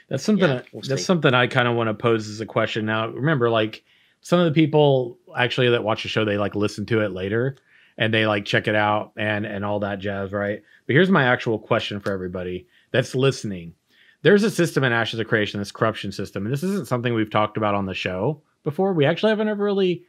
[0.08, 0.48] that's something.
[0.48, 1.06] Yeah, we'll that's see.
[1.06, 2.86] something I kind of want to pose as a question.
[2.86, 3.84] Now, remember, like
[4.20, 7.56] some of the people actually that watch the show, they like listen to it later
[7.98, 10.62] and they like check it out and and all that jazz, right?
[10.86, 13.74] But here's my actual question for everybody that's listening.
[14.22, 17.30] There's a system in Ashes of Creation, this corruption system, and this isn't something we've
[17.30, 18.92] talked about on the show before.
[18.92, 20.04] We actually haven't ever really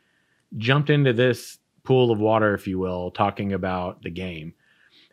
[0.57, 4.53] jumped into this pool of water, if you will, talking about the game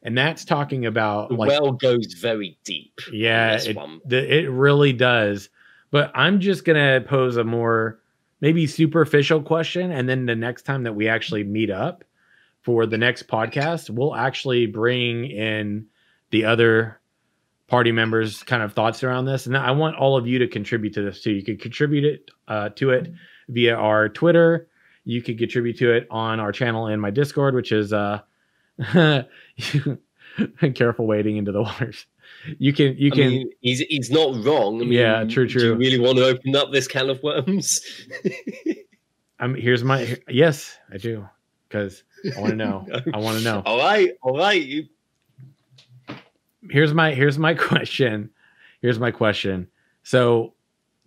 [0.06, 3.00] and that's talking about the like, well goes very deep.
[3.12, 5.48] Yeah, it, the, it really does.
[5.90, 8.00] But I'm just gonna pose a more
[8.40, 12.04] maybe superficial question, and then the next time that we actually meet up
[12.62, 15.86] for the next podcast, we'll actually bring in
[16.30, 17.00] the other
[17.68, 19.46] party members' kind of thoughts around this.
[19.46, 21.32] And I want all of you to contribute to this too.
[21.32, 23.12] You can contribute it uh, to it
[23.48, 24.68] via our Twitter.
[25.04, 28.20] You can contribute to it on our channel in my Discord, which is uh,
[30.74, 32.06] careful wading into the waters.
[32.58, 33.28] You can, you can.
[33.28, 34.76] Mean, he's he's not wrong.
[34.76, 35.60] I mean, yeah, true, true.
[35.60, 37.80] Do you really want to open up this can of worms?
[39.38, 41.28] I'm here's my yes, I do
[41.68, 42.02] because
[42.36, 42.86] I want to know.
[43.14, 43.62] I want to know.
[43.64, 44.60] All right, all right.
[44.60, 44.86] You...
[46.70, 48.30] Here's my here's my question.
[48.80, 49.68] Here's my question.
[50.02, 50.54] So,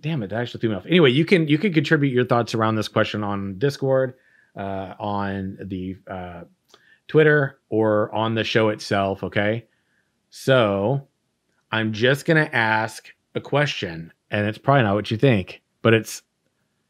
[0.02, 0.86] damn it, that actually threw me off.
[0.86, 4.16] Anyway, you can you can contribute your thoughts around this question on Discord,
[4.56, 6.44] uh, on the uh,
[7.08, 9.24] Twitter or on the show itself.
[9.24, 9.66] Okay.
[10.30, 11.08] So
[11.72, 16.22] I'm just to ask a question and it's probably not what you think, but it's,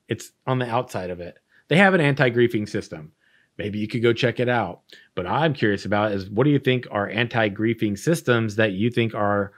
[0.08, 1.38] it's on the outside of it.
[1.70, 3.12] They have an anti-griefing system.
[3.60, 4.84] Maybe you could go check it out.
[5.16, 9.14] But I'm curious about is what do you think are anti-griefing systems that you think
[9.14, 9.52] are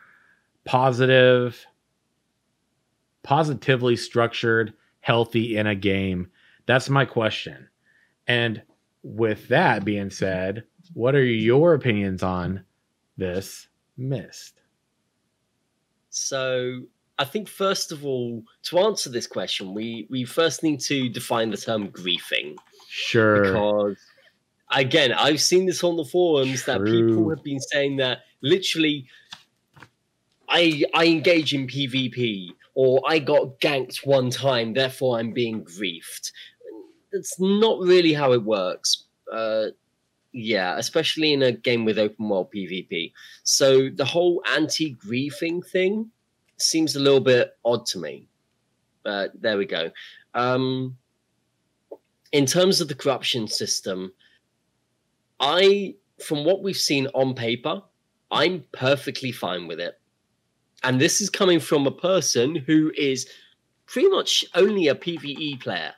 [0.66, 1.64] positive,
[3.22, 6.32] positively structured, healthy in a game?
[6.66, 7.70] That's my question.
[8.26, 8.64] And
[9.04, 10.64] with that being said,
[10.96, 12.64] what are your opinions on
[13.18, 14.62] this mist?
[16.10, 16.82] So,
[17.22, 21.52] I think first of all, to answer this question, we we first need to define
[21.52, 22.56] the term griefing.
[22.90, 23.44] Sure.
[23.44, 23.98] Because
[24.72, 26.74] again, I've seen this on the forums True.
[26.74, 29.08] that people have been saying that literally
[30.50, 36.32] I I engage in PvP or I got ganked one time, therefore I'm being griefed
[37.12, 39.06] that's not really how it works.
[39.32, 39.68] Uh,
[40.34, 43.12] yeah, especially in a game with open world PvP.
[43.44, 46.12] So the whole anti griefing thing
[46.62, 48.28] seems a little bit odd to me.
[49.04, 49.92] But there we go.
[50.34, 50.98] Um,
[52.32, 54.14] in terms of the corruption system,
[55.40, 57.82] I, from what we've seen on paper,
[58.32, 60.00] I'm perfectly fine with it.
[60.84, 63.28] And this is coming from a person who is
[63.86, 65.94] pretty much only a PvE player.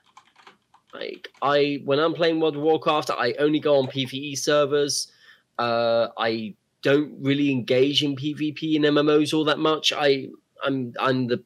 [0.93, 5.11] Like I, when I'm playing World of Warcraft, I only go on PVE servers.
[5.57, 9.93] Uh, I don't really engage in PvP and MMOs all that much.
[9.95, 10.29] I,
[10.63, 11.43] I'm, I'm the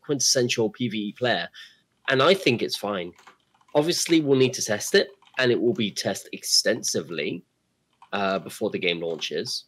[0.00, 1.48] quintessential PVE player,
[2.08, 3.12] and I think it's fine.
[3.74, 5.08] Obviously, we'll need to test it,
[5.38, 7.44] and it will be tested extensively
[8.12, 9.64] uh, before the game launches.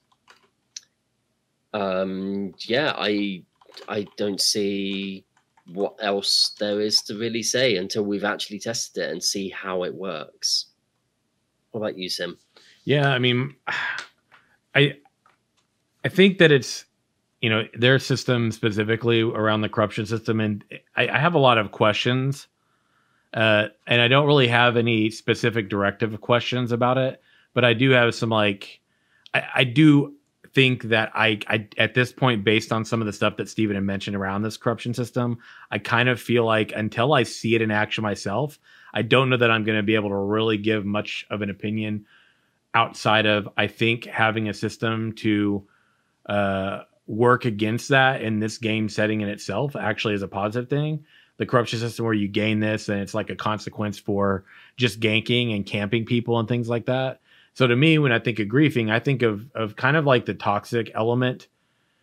[1.74, 3.44] Um, yeah, I,
[3.88, 5.24] I don't see
[5.72, 9.84] what else there is to really say until we've actually tested it and see how
[9.84, 10.66] it works.
[11.70, 12.36] What about you, Sim?
[12.84, 13.54] Yeah, I mean,
[14.74, 14.96] I
[16.04, 16.84] I think that it's
[17.42, 20.64] you know their system specifically around the corruption system, and
[20.96, 22.46] I, I have a lot of questions,
[23.34, 27.20] uh, and I don't really have any specific directive questions about it,
[27.52, 28.80] but I do have some like
[29.34, 30.14] I, I do
[30.54, 33.74] think that I, I at this point, based on some of the stuff that Steven
[33.74, 35.38] had mentioned around this corruption system,
[35.72, 38.58] I kind of feel like until I see it in action myself,
[38.94, 41.50] I don't know that I'm going to be able to really give much of an
[41.50, 42.06] opinion
[42.74, 45.66] outside of I think having a system to
[46.26, 51.04] uh, work against that in this game setting in itself actually is a positive thing.
[51.38, 54.44] The corruption system where you gain this and it's like a consequence for
[54.76, 57.20] just ganking and camping people and things like that.
[57.54, 60.26] So to me, when I think of griefing, I think of of kind of like
[60.26, 61.48] the toxic element,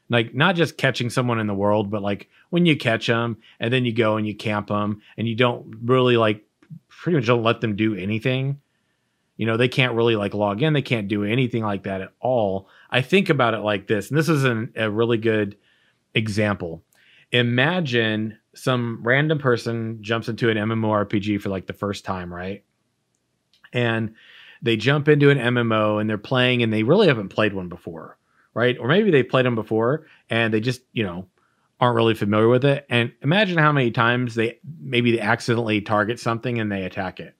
[0.10, 3.72] like not just catching someone in the world, but like when you catch them and
[3.72, 6.44] then you go and you camp them and you don't really like
[6.88, 8.60] pretty much don't let them do anything.
[9.40, 12.12] You know, they can't really like log in, they can't do anything like that at
[12.20, 12.68] all.
[12.90, 15.56] I think about it like this, and this is an, a really good
[16.14, 16.84] example.
[17.32, 22.66] Imagine some random person jumps into an MMORPG for like the first time, right?
[23.72, 24.16] And
[24.62, 28.18] they jump into an MMO and they're playing and they really haven't played one before,
[28.54, 28.78] right?
[28.78, 31.28] Or maybe they've played them before and they just, you know,
[31.80, 32.86] aren't really familiar with it.
[32.90, 37.36] And imagine how many times they maybe they accidentally target something and they attack it.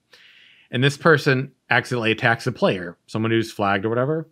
[0.70, 4.28] And this person accidentally attacks a player, someone who's flagged or whatever.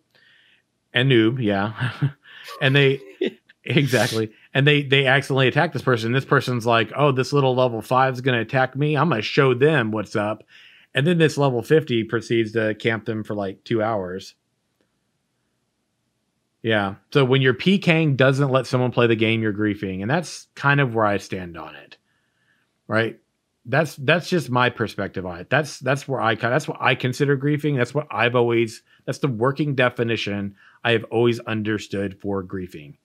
[0.93, 1.93] And noob, yeah.
[2.61, 3.01] and they
[3.65, 4.31] exactly.
[4.53, 6.13] And they they accidentally attack this person.
[6.13, 8.97] This person's like, "Oh, this little level 5 is going to attack me.
[8.97, 10.43] I'm going to show them what's up."
[10.95, 14.35] And then this level 50 proceeds to camp them for like 2 hours
[16.63, 16.97] yeah.
[17.13, 20.03] So when your PKing doesn't let someone play the game, you're griefing.
[20.03, 21.97] And that's kind of where I stand on it.
[22.87, 23.19] Right.
[23.69, 25.51] That's that's just my perspective on it.
[25.51, 27.77] That's that's where I that's what I consider griefing.
[27.77, 32.97] That's what I've always that's the working definition I have always understood for griefing.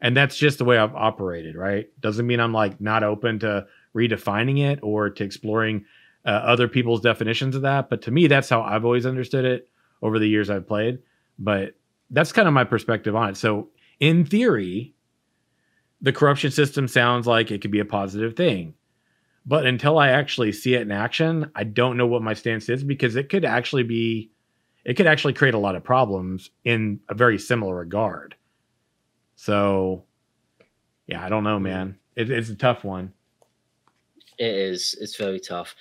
[0.00, 1.88] And that's just the way I've operated, right?
[2.00, 5.84] Doesn't mean I'm like not open to redefining it or to exploring
[6.24, 9.68] uh, other people's definitions of that, but to me that's how I've always understood it
[10.00, 11.00] over the years I've played.
[11.38, 11.74] But
[12.10, 13.36] that's kind of my perspective on it.
[13.36, 13.68] So,
[14.00, 14.94] in theory,
[16.00, 18.74] the corruption system sounds like it could be a positive thing.
[19.48, 22.84] But until I actually see it in action, I don't know what my stance is
[22.84, 24.30] because it could actually be,
[24.84, 28.34] it could actually create a lot of problems in a very similar regard.
[29.36, 30.04] So,
[31.06, 31.96] yeah, I don't know, man.
[32.14, 33.14] It, it's a tough one.
[34.38, 34.94] It is.
[35.00, 35.74] It's very tough.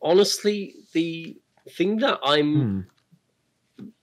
[0.00, 1.36] Honestly, the
[1.68, 2.80] thing that I'm hmm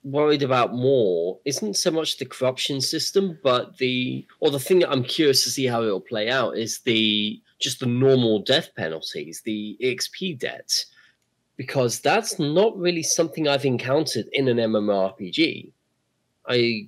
[0.03, 4.91] worried about more isn't so much the corruption system, but the or the thing that
[4.91, 9.41] I'm curious to see how it'll play out is the just the normal death penalties,
[9.45, 10.85] the EXP debt,
[11.57, 15.71] because that's not really something I've encountered in an MMORPG.
[16.47, 16.87] I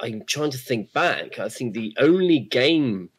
[0.00, 1.38] I'm trying to think back.
[1.38, 3.10] I think the only game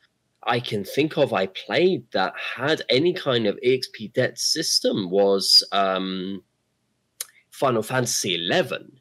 [0.43, 5.63] I can think of I played that had any kind of EXP debt system was
[5.71, 6.41] um,
[7.51, 8.99] Final Fantasy Eleven,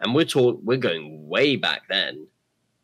[0.00, 2.26] and we're talk we're going way back then,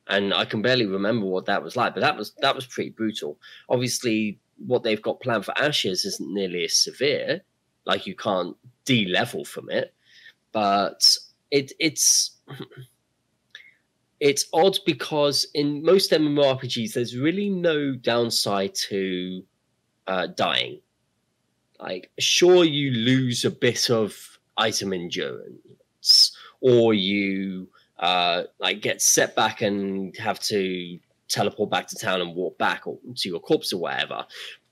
[0.09, 1.95] and I can barely remember what that was like.
[1.95, 3.39] But that was that was pretty brutal.
[3.69, 7.43] Obviously, what they've got planned for Ashes isn't nearly as severe.
[7.85, 9.95] Like you can't de-level from it,
[10.53, 11.17] but
[11.51, 12.39] it it's
[14.21, 19.43] it's odd because in most MMORPGs, there's really no downside to
[20.07, 20.81] uh, dying.
[21.79, 24.17] Like, sure, you lose a bit of
[24.57, 27.69] item endurance, or you
[27.99, 32.87] uh, like get set back and have to teleport back to town and walk back
[32.87, 34.25] or to your corpse or whatever.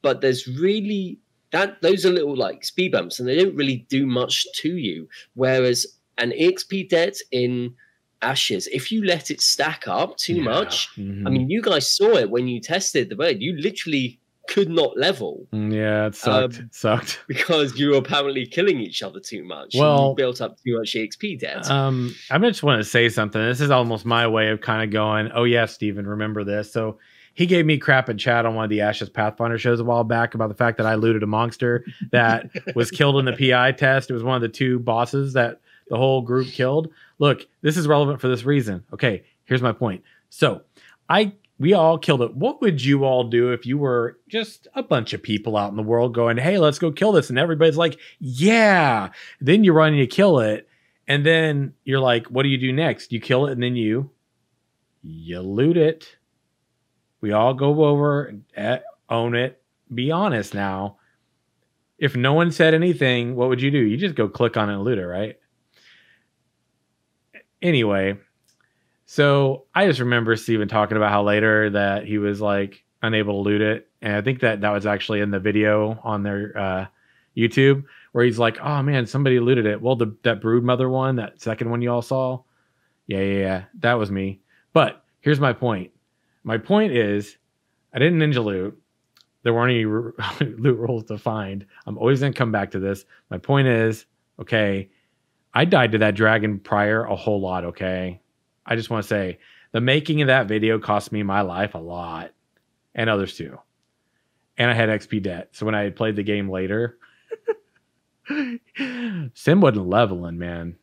[0.03, 1.19] But there's really
[1.51, 5.09] that those are little like speed bumps and they don't really do much to you.
[5.35, 5.87] Whereas
[6.19, 7.75] an EXP debt in
[8.23, 10.43] Ashes, if you let it stack up too yeah.
[10.43, 11.27] much, mm-hmm.
[11.27, 13.41] I mean, you guys saw it when you tested the raid.
[13.41, 14.19] You literally
[14.49, 15.47] could not level.
[15.53, 16.59] Mm, yeah, it sucked.
[16.59, 19.75] Um, sucked because you were apparently killing each other too much.
[19.77, 21.71] Well, built up too much XP debt.
[21.71, 23.41] Um, I just want to say something.
[23.41, 26.99] This is almost my way of kind of going, "Oh yeah, Steven, remember this?" So
[27.35, 30.05] he gave me crap in chat on one of the Ashes Pathfinder shows a while
[30.05, 33.73] back about the fact that I looted a monster that was killed in the PI
[33.73, 34.11] test.
[34.11, 36.89] It was one of the two bosses that the whole group killed.
[37.19, 38.85] Look, this is relevant for this reason.
[38.93, 40.03] Okay, here's my point.
[40.31, 40.63] So
[41.09, 42.35] I we all killed it.
[42.35, 45.77] What would you all do if you were just a bunch of people out in
[45.77, 49.91] the world going, "Hey, let's go kill this," and everybody's like, "Yeah." Then you run
[49.91, 50.69] and you kill it,
[51.07, 54.11] and then you're like, "What do you do next?" You kill it, and then you
[55.03, 56.17] you loot it.
[57.21, 58.79] We all go over, and eh,
[59.09, 59.63] own it.
[59.95, 60.99] Be honest now.
[61.99, 63.79] If no one said anything, what would you do?
[63.79, 65.39] You just go click on it and loot it, right?
[67.63, 68.19] Anyway,
[69.07, 73.49] so I just remember Steven talking about how later that he was like unable to
[73.49, 76.87] loot it, and I think that that was actually in the video on their uh,
[77.37, 81.17] YouTube where he's like, "Oh man, somebody looted it." Well, the that brood mother one,
[81.17, 82.43] that second one you all saw,
[83.07, 83.65] Yeah, yeah, yeah.
[83.81, 84.41] That was me.
[84.73, 85.91] But here's my point.
[86.43, 87.37] My point is,
[87.93, 88.81] I didn't ninja loot.
[89.43, 89.85] There weren't any
[90.59, 91.67] loot rules to find.
[91.87, 93.05] I'm always gonna come back to this.
[93.31, 94.07] My point is,
[94.41, 94.89] okay,
[95.53, 97.65] I died to that dragon prior a whole lot.
[97.65, 98.21] Okay,
[98.67, 99.39] I just want to say
[99.73, 102.33] the making of that video cost me my life a lot,
[102.95, 103.59] and others too.
[104.57, 105.49] And I had XP debt.
[105.53, 106.99] So when I played the game later,
[109.35, 110.77] Sim wasn't leveling, man.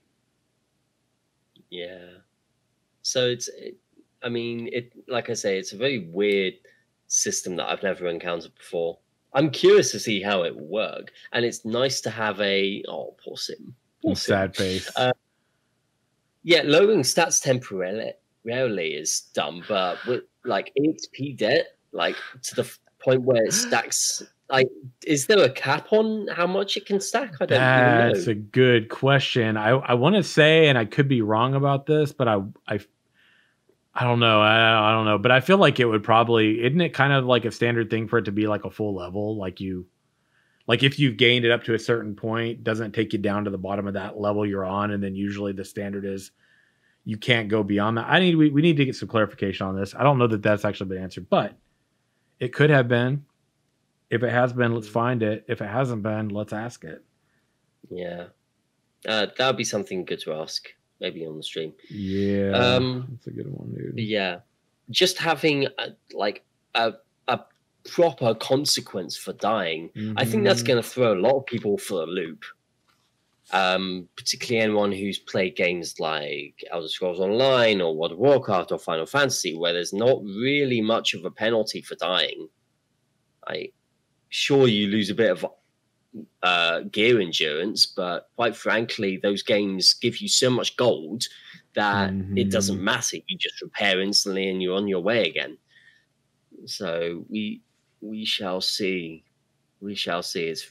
[1.70, 2.06] Yeah.
[3.02, 3.78] So it's, it,
[4.22, 6.56] I mean, it like I say, it's a very weird
[7.08, 9.00] system that I've never encountered before.
[9.34, 13.16] I'm curious to see how it will work, and it's nice to have a oh
[13.24, 13.74] poor Sim,
[14.04, 14.34] poor Sim.
[14.34, 14.90] sad face.
[14.96, 15.14] Uh,
[16.44, 18.16] yeah, lowering stats temporarily
[18.94, 24.68] is dumb, but with like XP debt, like to the point where it stacks like
[25.06, 27.34] is there a cap on how much it can stack?
[27.40, 28.14] I don't know.
[28.14, 29.58] that's a good question.
[29.58, 32.38] I i want to say and i could be wrong about this but i
[32.68, 32.80] i
[33.96, 36.82] i don't know I, I don't know but i feel like it would probably isn't
[36.82, 39.38] it kind of like a standard thing for it to be like a full level?
[39.38, 39.86] Like you
[40.68, 43.50] like if you've gained it up to a certain point doesn't take you down to
[43.50, 46.32] the bottom of that level you're on and then usually the standard is
[47.04, 49.76] you can't go beyond that i need we, we need to get some clarification on
[49.76, 51.54] this i don't know that that's actually been answered but
[52.40, 53.24] it could have been
[54.12, 55.46] if it has been, let's find it.
[55.48, 57.04] If it hasn't been, let's ask it.
[57.90, 58.26] Yeah.
[59.08, 60.68] Uh, that would be something good to ask,
[61.00, 61.74] maybe on the stream.
[61.90, 62.52] Yeah.
[62.52, 63.98] Um, that's a good one, dude.
[63.98, 64.40] Yeah.
[64.90, 66.44] Just having a, like
[66.76, 66.94] a, a
[67.90, 70.14] proper consequence for dying, mm-hmm.
[70.18, 72.44] I think that's going to throw a lot of people for a loop.
[73.54, 78.80] Um, particularly anyone who's played games like Elder Scrolls Online or World of Warcraft or
[78.80, 82.48] Final Fantasy, where there's not really much of a penalty for dying.
[83.46, 83.72] I
[84.30, 85.46] sure you lose a bit of
[86.44, 91.26] uh, gear endurance, but quite frankly, those games give you so much gold
[91.76, 92.38] that mm-hmm.
[92.38, 92.86] it doesn't mm-hmm.
[92.86, 93.18] matter.
[93.28, 95.58] You just repair instantly and you're on your way again.
[96.66, 97.62] So we
[98.02, 99.24] we shall see.
[99.80, 100.46] We shall see.
[100.46, 100.68] It's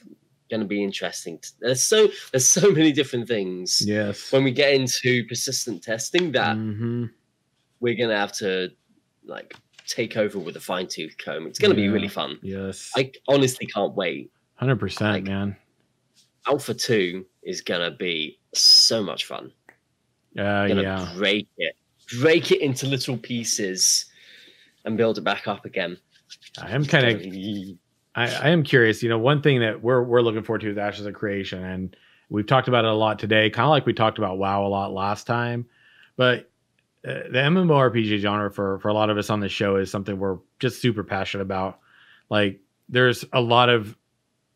[0.49, 1.39] going to be interesting.
[1.59, 3.81] There's so there's so many different things.
[3.85, 4.31] Yes.
[4.31, 7.05] When we get into persistent testing, that mm-hmm.
[7.79, 8.69] we're going to have to
[9.25, 9.55] like
[9.87, 11.47] take over with a fine tooth comb.
[11.47, 12.37] It's going to yeah, be really fun.
[12.41, 12.91] Yes.
[12.95, 14.31] I honestly can't wait.
[14.61, 15.55] 100%, like, man.
[16.47, 19.51] Alpha 2 is going to be so much fun.
[20.37, 21.11] Uh, yeah.
[21.17, 21.75] Break it,
[22.19, 24.05] break it into little pieces
[24.85, 25.97] and build it back up again.
[26.59, 27.21] I am kind of.
[28.13, 29.01] I, I am curious.
[29.01, 31.95] You know, one thing that we're we're looking forward to is Ashes of Creation, and
[32.29, 33.49] we've talked about it a lot today.
[33.49, 35.65] Kind of like we talked about WoW a lot last time,
[36.17, 36.49] but
[37.07, 40.19] uh, the MMORPG genre for for a lot of us on the show is something
[40.19, 41.79] we're just super passionate about.
[42.29, 43.95] Like there's a lot of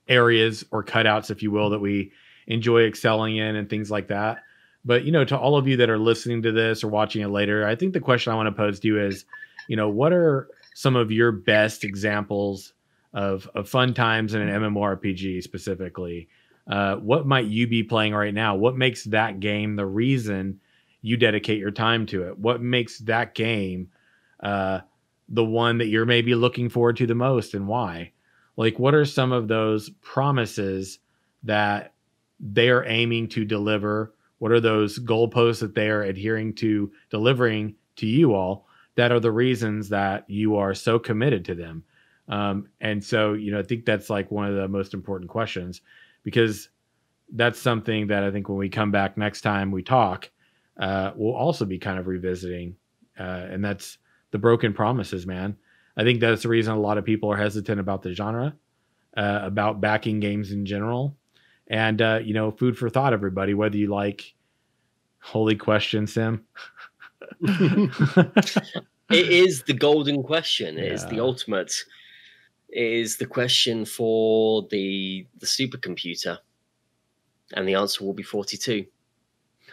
[0.08, 2.12] areas or cutouts, if you will, that we
[2.48, 4.44] enjoy excelling in and things like that.
[4.84, 7.30] But you know, to all of you that are listening to this or watching it
[7.30, 9.26] later, I think the question I want to pose to you is,
[9.68, 12.74] you know, what are some of your best examples
[13.14, 16.28] of of fun times in an MMORPG specifically?
[16.68, 18.56] Uh, what might you be playing right now?
[18.56, 20.60] What makes that game the reason
[21.02, 22.38] you dedicate your time to it?
[22.38, 23.90] What makes that game
[24.42, 24.82] uh,
[25.30, 28.12] the one that you're maybe looking forward to the most and why?
[28.58, 31.00] Like, what are some of those promises
[31.44, 31.94] that
[32.40, 34.14] they are aiming to deliver?
[34.40, 39.20] What are those goalposts that they are adhering to delivering to you all that are
[39.20, 41.84] the reasons that you are so committed to them?
[42.28, 45.82] Um, and so, you know, I think that's like one of the most important questions
[46.24, 46.70] because
[47.34, 50.30] that's something that I think when we come back next time we talk,
[50.80, 52.76] uh, we'll also be kind of revisiting,
[53.18, 53.98] uh, and that's
[54.32, 55.56] the broken promises, man.
[55.98, 58.56] I think that's the reason a lot of people are hesitant about the genre,
[59.16, 61.16] uh, about backing games in general,
[61.68, 63.54] and uh, you know, food for thought, everybody.
[63.54, 64.34] Whether you like
[65.20, 66.44] holy question, Sim.
[67.42, 70.78] it is the golden question.
[70.78, 70.94] It yeah.
[70.94, 71.74] is the ultimate.
[72.70, 76.40] It is the question for the the supercomputer,
[77.54, 78.86] and the answer will be forty two.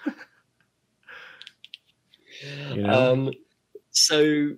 [2.85, 3.31] Um,
[3.91, 4.57] so,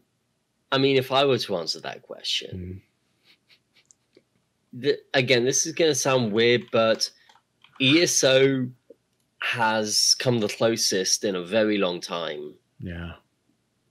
[0.73, 2.83] I mean, if I were to answer that question,
[4.17, 4.21] mm.
[4.73, 7.11] the, again, this is going to sound weird, but
[7.81, 8.69] ESO
[9.41, 12.55] has come the closest in a very long time.
[12.85, 13.13] Yeah.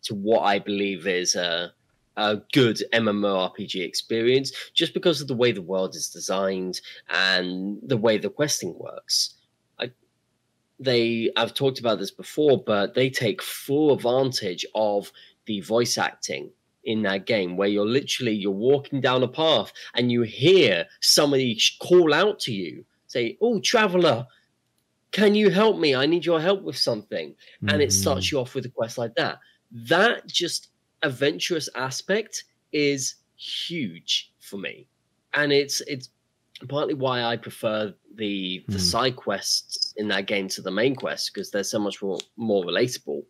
[0.03, 1.73] To what I believe is a,
[2.17, 6.79] a good MMORPG experience, just because of the way the world is designed
[7.09, 9.35] and the way the questing works
[9.79, 9.91] I,
[10.79, 15.11] they I've talked about this before, but they take full advantage of
[15.45, 16.51] the voice acting
[16.83, 21.57] in that game where you're literally you're walking down a path and you hear somebody
[21.79, 24.25] call out to you say oh traveler
[25.14, 25.95] can you help me?
[25.95, 27.30] I need your help with something.
[27.30, 27.70] Mm-hmm.
[27.70, 28.36] And it starts mm-hmm.
[28.36, 29.39] you off with a quest like that.
[29.72, 30.70] That just
[31.03, 32.43] adventurous aspect
[32.74, 34.88] is huge for me.
[35.34, 36.09] And it's it's
[36.68, 38.82] partly why I prefer the the mm.
[38.82, 42.64] side quests in that game to the main quest because they're so much more more
[42.66, 43.24] relatable.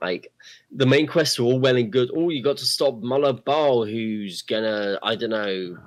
[0.00, 0.32] Like
[0.72, 2.10] the main quests are all well and good.
[2.16, 5.78] Oh, you got to stop Molag Bal, who's gonna, I don't know,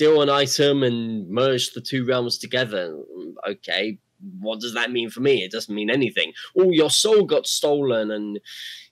[0.00, 2.98] steal an item and merge the two realms together.
[3.46, 3.98] Okay,
[4.40, 5.44] what does that mean for me?
[5.44, 6.32] It doesn't mean anything.
[6.58, 8.40] Oh, your soul got stolen and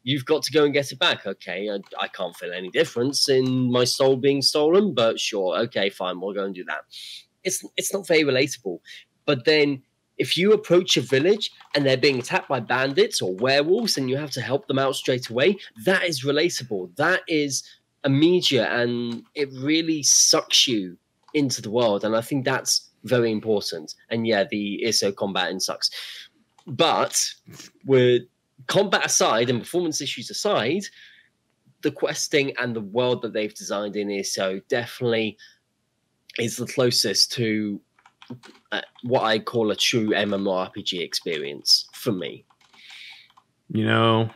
[0.02, 1.26] you've got to go and get it back.
[1.26, 5.88] Okay, I, I can't feel any difference in my soul being stolen, but sure, okay,
[5.88, 6.82] fine, we'll go and do that.
[7.42, 8.80] It's it's not very relatable.
[9.24, 9.82] But then
[10.18, 14.18] if you approach a village and they're being attacked by bandits or werewolves and you
[14.18, 15.56] have to help them out straight away,
[15.86, 16.94] that is relatable.
[16.96, 17.62] That is
[18.04, 20.96] immediate and it really sucks you
[21.34, 22.04] into the world.
[22.04, 23.94] And I think that's very important.
[24.10, 25.90] And yeah, the ESO combat sucks.
[26.66, 27.22] But
[27.84, 28.22] with
[28.66, 30.84] combat aside and performance issues aside,
[31.82, 35.38] the questing and the world that they've designed in ESO definitely
[36.38, 37.80] is the closest to
[38.72, 42.44] uh, what I call a true MMORPG experience for me.
[43.70, 44.30] You know,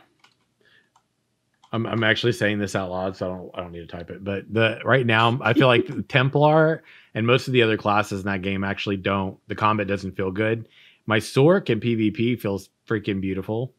[1.73, 4.11] I'm I'm actually saying this out loud, so I don't I don't need to type
[4.11, 4.23] it.
[4.23, 6.83] But the right now, I feel like Templar
[7.15, 9.37] and most of the other classes in that game actually don't.
[9.47, 10.69] The combat doesn't feel good.
[11.07, 13.73] My Sorc in PvP feels freaking beautiful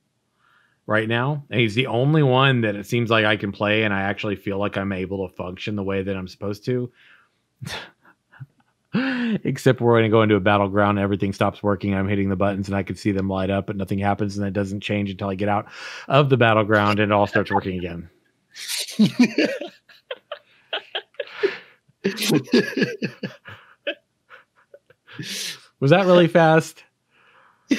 [0.86, 3.94] right now, and he's the only one that it seems like I can play, and
[3.94, 6.90] I actually feel like I'm able to function the way that I'm supposed to.
[9.44, 11.94] Except we're going to go into a battleground, everything stops working.
[11.94, 14.46] I'm hitting the buttons, and I can see them light up, but nothing happens, and
[14.46, 15.66] it doesn't change until I get out
[16.08, 18.08] of the battleground, and it all starts working again.
[25.80, 26.84] was that really fast?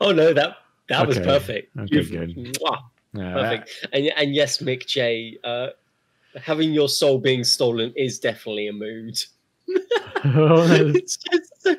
[0.00, 0.58] oh no, that
[0.88, 1.06] that okay.
[1.06, 1.76] was perfect.
[1.76, 2.36] Okay, You've, good.
[2.36, 2.78] Mwah,
[3.14, 3.86] yeah, perfect.
[3.92, 5.68] And and yes, Mick J, uh,
[6.36, 9.18] having your soul being stolen is definitely a mood.
[10.24, 11.76] it's just so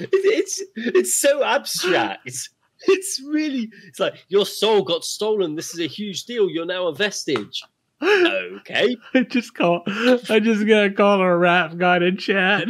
[0.00, 2.50] it's it's so abstract.
[2.88, 5.56] It's really it's like your soul got stolen.
[5.56, 6.48] This is a huge deal.
[6.48, 7.64] You're now a vestige.
[8.02, 8.96] Okay.
[9.14, 12.68] I just call I just gotta call a rap god in chat.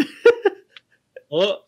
[1.29, 1.65] what?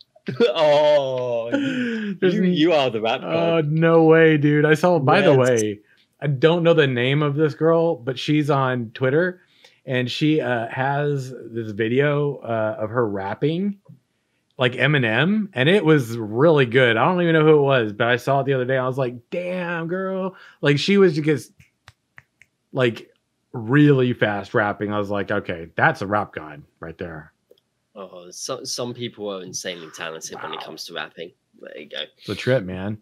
[0.50, 3.34] Oh, oh, you, you, are the rap god.
[3.34, 4.64] Oh, no way, dude.
[4.64, 5.80] I saw, by the way,
[6.20, 9.40] I don't know the name of this girl, but she's on Twitter
[9.88, 13.78] and she uh, has this video uh, of her rapping
[14.58, 16.96] like Eminem, and it was really good.
[16.96, 18.76] I don't even know who it was, but I saw it the other day.
[18.76, 21.52] I was like, "Damn, girl!" Like she was just
[22.72, 23.10] like
[23.52, 24.92] really fast rapping.
[24.92, 27.32] I was like, "Okay, that's a rap god right there."
[27.94, 30.50] Oh, so, some people are insanely talented wow.
[30.50, 31.32] when it comes to rapping.
[31.60, 32.02] There you go.
[32.18, 33.00] It's a trip, man.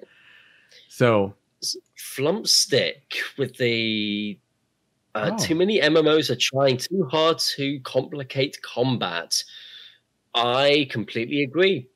[0.89, 1.35] So,
[1.99, 4.39] Flumpstick with the
[5.17, 5.39] uh, oh.
[5.39, 9.43] Too many MMOs are trying too hard to complicate combat.
[10.35, 11.89] I completely agree.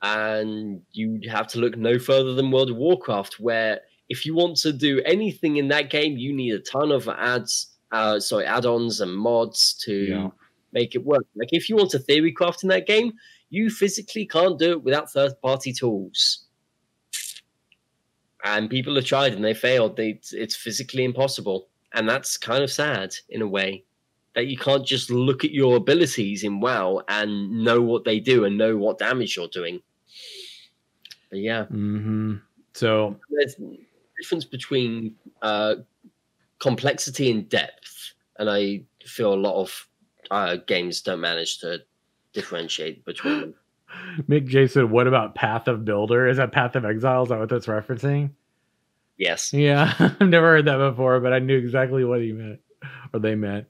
[0.00, 4.56] And you have to look no further than World of Warcraft, where if you want
[4.58, 9.02] to do anything in that game, you need a ton of ads, uh, sorry, add-ons
[9.02, 10.28] and mods to yeah.
[10.72, 11.26] make it work.
[11.36, 13.12] Like if you want to theory craft in that game,
[13.50, 16.46] you physically can't do it without third-party tools.
[18.42, 19.98] And people have tried and they failed.
[19.98, 23.84] They, it's physically impossible and that's kind of sad in a way
[24.34, 28.44] that you can't just look at your abilities in WoW and know what they do
[28.44, 29.80] and know what damage you're doing.
[31.30, 31.64] But yeah.
[31.64, 32.36] Mm-hmm.
[32.74, 33.76] So there's a
[34.18, 35.76] difference between uh,
[36.58, 39.88] complexity and depth, and I feel a lot of
[40.30, 41.82] uh, games don't manage to
[42.32, 43.54] differentiate between them.
[44.28, 46.28] Mick Jason, what about Path of Builder?
[46.28, 47.24] Is that Path of Exile?
[47.24, 48.30] Is that what that's referencing?
[49.20, 49.52] Yes.
[49.52, 52.58] Yeah, I've never heard that before, but I knew exactly what he meant
[53.12, 53.66] or they meant.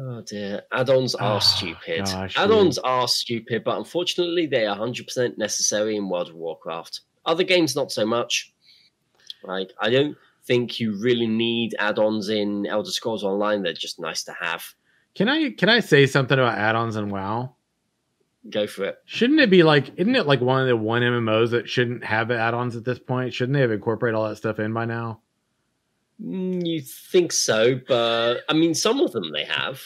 [0.00, 0.62] Oh dear.
[0.72, 2.06] Add-ons are oh, stupid.
[2.06, 2.84] Gosh, Add-ons dude.
[2.86, 7.02] are stupid, but unfortunately they are 100% necessary in World of Warcraft.
[7.26, 8.54] Other games not so much.
[9.42, 10.16] Like I don't
[10.46, 13.62] think you really need add-ons in Elder Scrolls Online.
[13.62, 14.64] They're just nice to have.
[15.14, 17.54] Can I can I say something about add-ons in WoW?
[18.50, 18.98] Go for it.
[19.06, 19.92] Shouldn't it be like?
[19.96, 23.32] Isn't it like one of the one MMOs that shouldn't have add-ons at this point?
[23.32, 25.20] Shouldn't they have incorporated all that stuff in by now?
[26.22, 29.80] Mm, you think so, but I mean, some of them they have.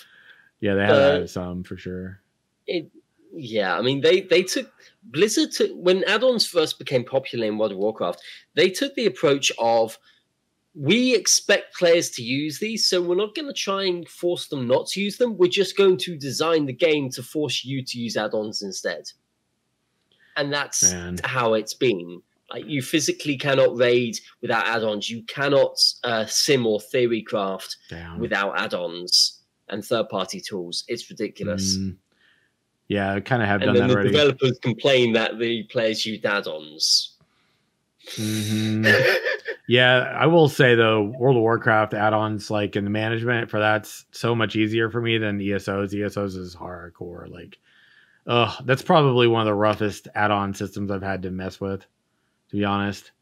[0.61, 2.21] Yeah, they have some for sure.
[2.67, 2.91] It,
[3.33, 4.71] yeah, I mean, they they took
[5.05, 8.21] Blizzard took when add-ons first became popular in World of Warcraft.
[8.55, 9.99] They took the approach of
[10.75, 14.67] we expect players to use these, so we're not going to try and force them
[14.67, 15.37] not to use them.
[15.37, 19.11] We're just going to design the game to force you to use add ons instead.
[20.37, 21.19] and that's Man.
[21.25, 22.23] how it's been.
[22.51, 25.11] Like you physically cannot raid without add-ons.
[25.11, 28.19] You cannot uh, sim or theory craft Damn.
[28.21, 30.85] without add-ons and third-party tools.
[30.89, 31.77] It's ridiculous.
[31.77, 31.97] Mm.
[32.87, 34.09] Yeah, I kind of have and done that already.
[34.09, 34.33] And then the already.
[34.39, 37.18] Developers complain that the players use add-ons.
[38.17, 38.87] Mm-hmm.
[39.69, 44.07] yeah, I will say though, World of Warcraft add-ons like in the management for that's
[44.11, 45.93] so much easier for me than ESOs.
[45.93, 47.31] ESOs is hardcore.
[47.31, 47.59] Like,
[48.27, 51.81] oh, that's probably one of the roughest add-on systems I've had to mess with,
[52.51, 53.13] to be honest.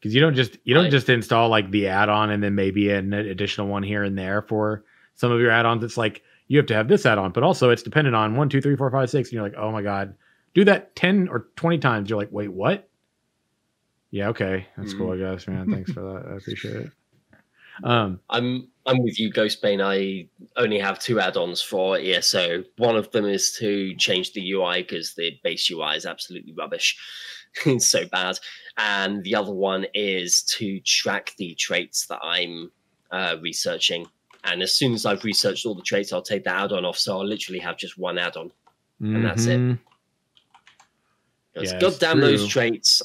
[0.00, 0.90] Because you don't just you don't right.
[0.90, 4.84] just install like the add-on and then maybe an additional one here and there for
[5.14, 5.82] some of your add-ons.
[5.82, 8.60] It's like you have to have this add-on, but also it's dependent on one, two,
[8.60, 10.14] three, four, five, six, and you're like, oh my god,
[10.54, 12.08] do that ten or twenty times.
[12.08, 12.88] You're like, wait, what?
[14.16, 14.66] Yeah, okay.
[14.78, 14.98] That's mm.
[14.98, 15.70] cool, I guess, man.
[15.70, 16.32] Thanks for that.
[16.32, 16.92] I appreciate it.
[17.84, 19.84] Um, I'm I'm with you, Ghostbane.
[19.84, 20.28] I
[20.58, 22.64] only have two add-ons for ESO.
[22.78, 26.96] One of them is to change the UI because the base UI is absolutely rubbish.
[27.66, 28.38] it's so bad.
[28.78, 32.72] And the other one is to track the traits that I'm
[33.10, 34.06] uh, researching.
[34.44, 36.96] And as soon as I've researched all the traits, I'll take that add-on off.
[36.96, 38.46] So I'll literally have just one add-on,
[39.02, 39.16] mm-hmm.
[39.16, 39.60] and that's it.
[39.60, 39.82] Mm-hmm.
[41.52, 43.02] Because yeah, goddamn those traits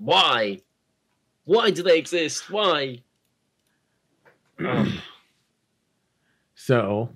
[0.00, 0.60] why?
[1.44, 2.50] Why do they exist?
[2.50, 3.02] Why?
[6.54, 7.10] so,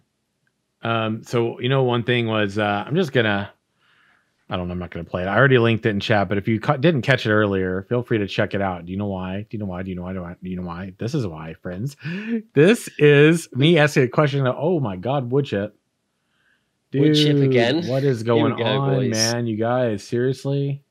[0.83, 3.51] um, so you know, one thing was uh, I'm just gonna.
[4.51, 4.73] I don't know.
[4.73, 5.27] I'm not going to play it.
[5.27, 8.03] I already linked it in chat, but if you ca- didn't catch it earlier, feel
[8.03, 8.85] free to check it out.
[8.85, 9.47] Do you know why?
[9.49, 9.83] Do you know why?
[9.83, 10.37] Do you know why?
[10.43, 10.93] Do you know why?
[10.99, 11.97] This is why, friends.
[12.53, 14.47] This is me asking a question.
[14.47, 15.73] Of, oh my God, woodchip.
[16.91, 17.87] Dude, woodchip again.
[17.87, 19.11] What is going go, on, boys.
[19.11, 19.47] man?
[19.47, 20.84] You guys, seriously?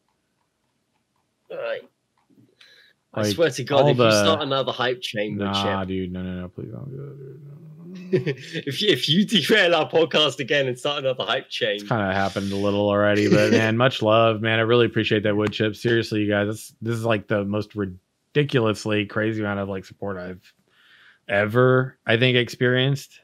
[3.13, 4.05] I swear to God, if the...
[4.05, 7.63] you start another hype chain, nah, dude, no, no, no, please don't do that, dude.
[8.11, 12.01] if you if you derail our podcast again and start another hype chain, it's kind
[12.01, 13.29] of happened a little already.
[13.29, 14.59] But man, much love, man.
[14.59, 15.75] I really appreciate that wood chip.
[15.75, 20.17] Seriously, you guys, this this is like the most ridiculously crazy amount of like support
[20.17, 20.53] I've
[21.27, 23.19] ever, I think, experienced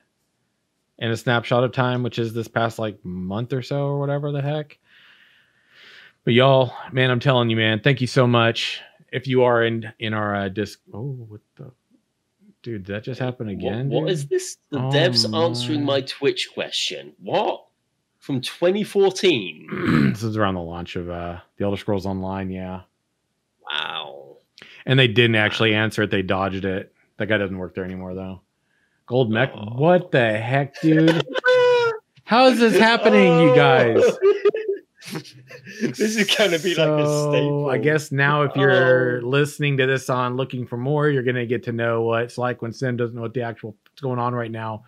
[0.99, 4.31] in a snapshot of time, which is this past like month or so or whatever
[4.31, 4.77] the heck.
[6.25, 8.81] But y'all, man, I'm telling you, man, thank you so much
[9.11, 10.79] if you are in in our uh, disc.
[10.93, 11.71] Oh, what the
[12.61, 12.85] dude?
[12.85, 13.89] That just happened again.
[13.89, 14.57] what, what is this?
[14.69, 15.43] The oh, devs my.
[15.43, 17.13] answering my Twitch question.
[17.19, 17.65] What?
[18.19, 20.11] From 2014.
[20.13, 22.49] this is around the launch of uh the Elder Scrolls Online.
[22.49, 22.81] Yeah.
[23.71, 24.37] Wow.
[24.85, 26.11] And they didn't actually answer it.
[26.11, 26.93] They dodged it.
[27.17, 28.41] That guy doesn't work there anymore, though.
[29.05, 29.51] Gold mech.
[29.53, 29.75] Oh.
[29.75, 31.23] What the heck, dude?
[32.23, 34.03] How is this happening, you guys?
[35.81, 37.69] this is going to be so, like a staple.
[37.69, 39.27] I guess now, if you're oh.
[39.27, 42.37] listening to this on looking for more, you're going to get to know what it's
[42.37, 44.83] like when Sim doesn't know what the actual what's going on right now.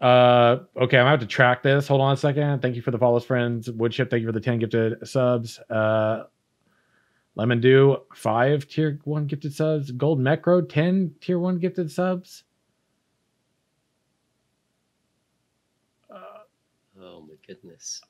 [0.00, 1.88] Uh, okay, I'm gonna have to track this.
[1.88, 2.60] Hold on a second.
[2.60, 3.68] Thank you for the follows, friends.
[3.68, 5.58] Woodchip, thank you for the 10 gifted subs.
[5.70, 6.24] Uh,
[7.34, 9.90] Lemon Dew, five tier one gifted subs.
[9.92, 12.44] Gold Mecro, 10 tier one gifted subs.
[16.10, 16.20] Uh,
[17.00, 18.02] oh my goodness.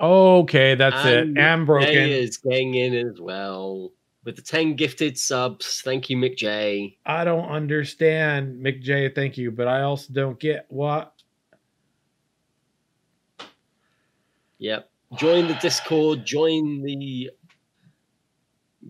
[0.00, 1.40] Okay, that's and it.
[1.40, 3.92] And broken is getting in as well
[4.24, 5.82] with the 10 gifted subs.
[5.84, 6.98] Thank you, Mick J.
[7.06, 9.10] I don't understand, Mick J.
[9.10, 11.12] Thank you, but I also don't get what.
[14.58, 14.90] Yep.
[15.16, 17.30] Join the Discord, join the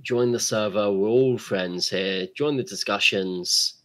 [0.03, 0.91] join the server.
[0.91, 2.29] We're all friends here.
[2.35, 3.83] Join the discussions.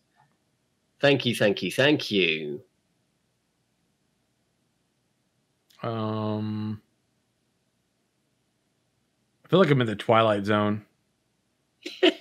[1.02, 2.62] Thank you, thank you, thank you.
[5.82, 6.82] Um
[9.50, 10.86] I feel like I'm in the Twilight Zone.
[12.04, 12.12] uh,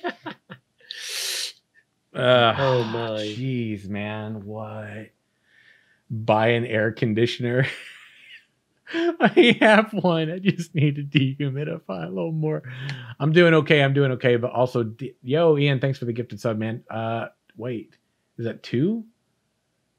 [2.15, 3.21] oh my.
[3.21, 4.47] Jeez, man.
[4.47, 5.11] What?
[6.09, 7.67] Buy an air conditioner.
[8.95, 10.31] I have one.
[10.31, 12.63] I just need to dehumidify a little more.
[13.21, 13.83] I'm doing okay.
[13.83, 14.37] I'm doing okay.
[14.37, 14.91] But also,
[15.23, 16.83] yo, Ian, thanks for the gifted sub, man.
[16.89, 17.27] Uh,
[17.59, 17.95] wait,
[18.39, 19.05] is that two?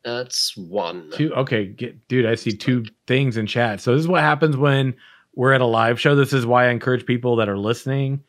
[0.04, 1.12] That's one.
[1.14, 1.32] Two.
[1.36, 2.26] Okay, get, dude.
[2.26, 3.82] I see two things in chat.
[3.82, 4.96] So this is what happens when
[5.40, 6.16] we're at a live show.
[6.16, 8.26] This is why I encourage people that are listening,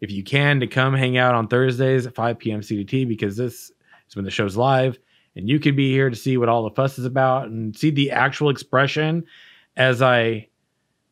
[0.00, 2.62] if you can, to come hang out on Thursdays at 5 p.m.
[2.62, 3.70] CDT because this
[4.08, 4.98] is when the show's live
[5.36, 7.90] and you can be here to see what all the fuss is about and see
[7.90, 9.26] the actual expression
[9.76, 10.48] as I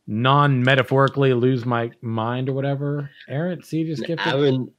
[0.06, 3.10] non metaphorically lose my mind or whatever.
[3.28, 4.26] Aaron, see, just gifted.
[4.26, 4.72] Aaron,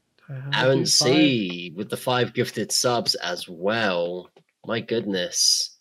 [0.56, 4.28] Aaron C with the five gifted subs as well.
[4.66, 5.73] My goodness.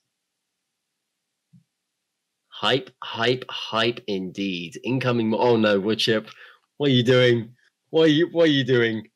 [2.62, 4.78] Hype, hype, hype indeed.
[4.84, 5.34] Incoming.
[5.34, 6.28] Oh no, Woodchip.
[6.76, 7.56] What are you doing?
[7.90, 9.08] What are you what are you doing?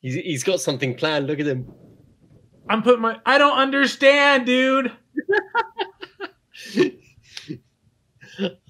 [0.00, 1.28] He's he's got something planned.
[1.28, 1.72] Look at him.
[2.68, 4.92] I'm putting my I don't understand, dude.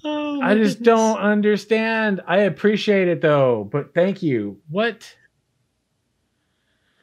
[0.05, 2.21] oh I just don't understand.
[2.25, 4.61] I appreciate it though, but thank you.
[4.69, 5.13] What?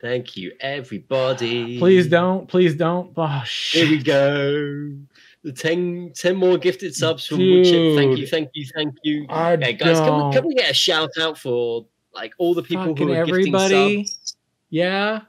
[0.00, 1.78] Thank you, everybody.
[1.78, 2.48] Please don't.
[2.48, 3.12] Please don't.
[3.18, 3.86] Oh shit.
[3.86, 4.92] Here we go.
[5.42, 7.96] The 10, 10 more gifted subs from Woodchip.
[7.96, 9.26] Thank you, thank you, thank you.
[9.30, 12.62] I Okay, guys, can we, can we get a shout out for like all the
[12.62, 13.96] people Fucking who are everybody.
[13.96, 14.36] gifting subs?
[14.68, 15.20] Yeah.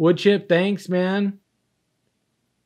[0.00, 1.38] Woodchip, thanks, man.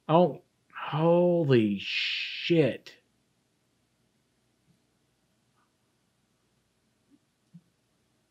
[0.09, 0.43] Oh,
[0.73, 2.93] holy shit.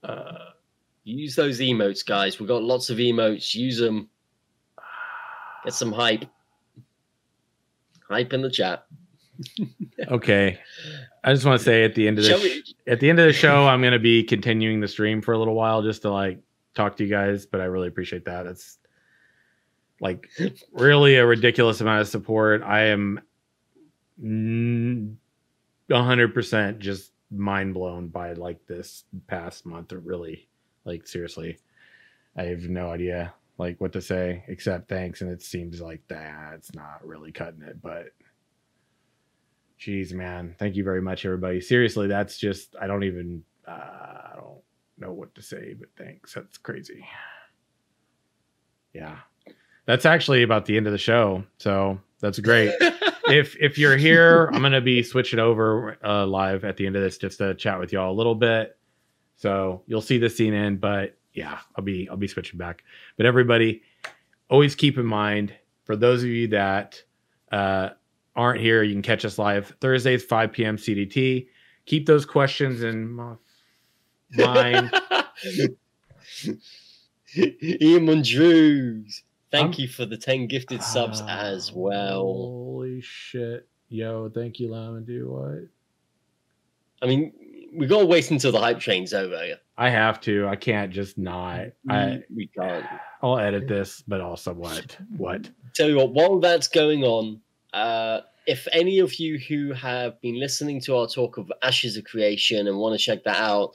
[0.03, 0.49] Uh,
[1.05, 2.39] Use those emotes, guys.
[2.39, 3.55] We've got lots of emotes.
[3.55, 4.09] Use them.
[5.65, 6.25] Get some hype.
[8.09, 8.85] Hype in the chat.
[10.07, 10.59] okay.
[11.23, 12.63] I just want to say at the end of this we?
[12.91, 15.37] at the end of the show, I'm going to be continuing the stream for a
[15.37, 16.39] little while just to like
[16.75, 17.45] talk to you guys.
[17.45, 18.45] But I really appreciate that.
[18.45, 18.77] It's
[20.01, 20.27] like
[20.71, 22.63] really a ridiculous amount of support.
[22.63, 23.21] I am
[24.21, 25.15] mm,
[25.89, 29.93] 100% just mind blown by like this past month.
[29.93, 30.47] Or really,
[30.85, 31.59] like seriously,
[32.35, 35.21] I have no idea like what to say except thanks.
[35.21, 38.07] And it seems like that it's not really cutting it, but.
[39.79, 40.55] Jeez, man.
[40.57, 41.61] Thank you very much, everybody.
[41.61, 44.59] Seriously, that's just, I don't even, uh, I don't
[44.97, 46.33] know what to say, but thanks.
[46.33, 47.05] That's crazy.
[48.93, 49.17] Yeah.
[49.85, 51.43] That's actually about the end of the show.
[51.57, 52.73] So that's great.
[53.27, 57.01] if if you're here, I'm gonna be switching over uh, live at the end of
[57.01, 58.77] this just to chat with y'all a little bit.
[59.35, 62.83] So you'll see the scene in, but yeah, I'll be I'll be switching back.
[63.17, 63.81] But everybody,
[64.49, 65.53] always keep in mind
[65.89, 67.01] for those of you that
[67.51, 67.89] uh,
[68.35, 70.77] aren't here, you can catch us live Thursdays 5 p.m.
[70.77, 71.47] CDT.
[71.85, 73.33] Keep those questions in my
[74.37, 74.93] mind.
[77.35, 79.21] Ian Mondrews.
[79.51, 82.21] Thank you for the 10 gifted subs as well.
[82.21, 83.67] Holy shit.
[83.87, 85.01] Yo, thank you, Llama.
[85.01, 85.69] Do what?
[87.01, 87.33] I mean,
[87.73, 89.55] we got to wait until the hype train's over.
[89.77, 90.47] I have to.
[90.47, 91.67] I can't just not.
[91.89, 92.85] I we can't.
[93.21, 94.97] I'll edit this, but also what?
[95.17, 95.49] What?
[95.73, 97.41] Tell you what, while that's going on,
[97.73, 102.03] uh, if any of you who have been listening to our talk of Ashes of
[102.05, 103.73] Creation and want to check that out,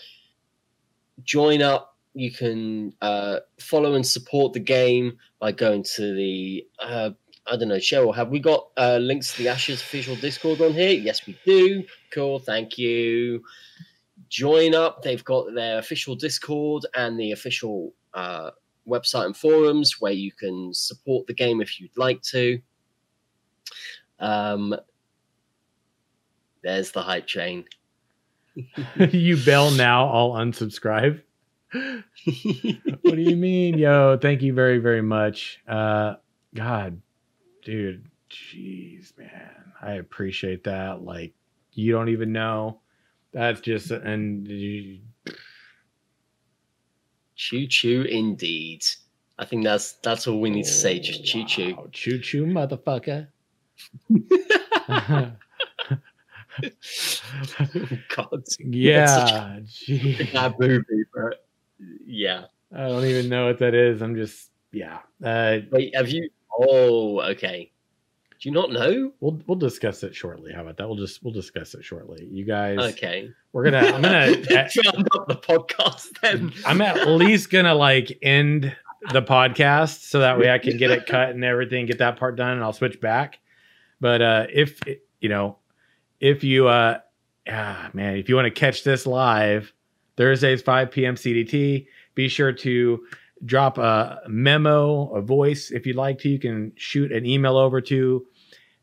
[1.23, 1.97] join up.
[2.13, 6.67] You can uh, follow and support the game by going to the.
[6.79, 7.11] Uh,
[7.47, 8.15] I don't know, Cheryl.
[8.15, 10.93] Have we got uh, links to the Ashes official Discord on here?
[10.93, 11.85] Yes, we do.
[12.15, 12.39] Cool.
[12.39, 13.43] Thank you.
[14.29, 15.03] Join up.
[15.03, 18.51] They've got their official Discord and the official uh,
[18.89, 22.61] website and forums where you can support the game if you'd like to.
[24.21, 24.77] Um,
[26.63, 27.65] there's the hype chain.
[29.11, 31.21] you bell now, I'll unsubscribe.
[31.73, 33.77] what do you mean?
[33.79, 35.61] Yo, thank you very, very much.
[35.67, 36.15] Uh
[36.55, 37.01] God,
[37.65, 39.73] dude, jeez, man.
[39.83, 41.03] I appreciate that.
[41.03, 41.35] Like,
[41.75, 42.81] you don't even know.
[43.33, 45.01] That's just and you-
[47.37, 48.85] choo choo, indeed.
[49.39, 51.01] I think that's that's all we need to say.
[51.01, 51.75] Just choo choo.
[51.77, 53.29] Wow, Choo choo, motherfucker.
[58.15, 59.59] God, yeah,
[60.33, 61.47] that movie, but
[62.07, 62.45] yeah.
[62.75, 64.03] I don't even know what that is.
[64.03, 64.99] I'm just yeah.
[65.23, 66.29] Uh Wait, have you?
[66.57, 67.71] Oh, okay.
[68.45, 69.11] Do you not know?
[69.21, 70.53] we'll we'll discuss it shortly.
[70.53, 70.87] How about that?
[70.87, 72.29] We'll just we'll discuss it shortly.
[72.31, 73.31] You guys Okay.
[73.55, 76.53] we're gonna I'm gonna Round up the podcast then.
[76.67, 78.77] I'm at least gonna like end
[79.13, 82.37] the podcast so that way I can get it cut and everything, get that part
[82.37, 83.39] done, and I'll switch back.
[83.99, 84.79] But uh if
[85.23, 85.57] you know,
[86.21, 86.99] if you uh
[87.49, 89.73] ah, man, if you want to catch this live,
[90.19, 91.15] Thursdays 5 p.m.
[91.15, 93.07] CDT, be sure to
[93.43, 96.29] drop a memo, a voice if you'd like to.
[96.29, 98.27] You can shoot an email over to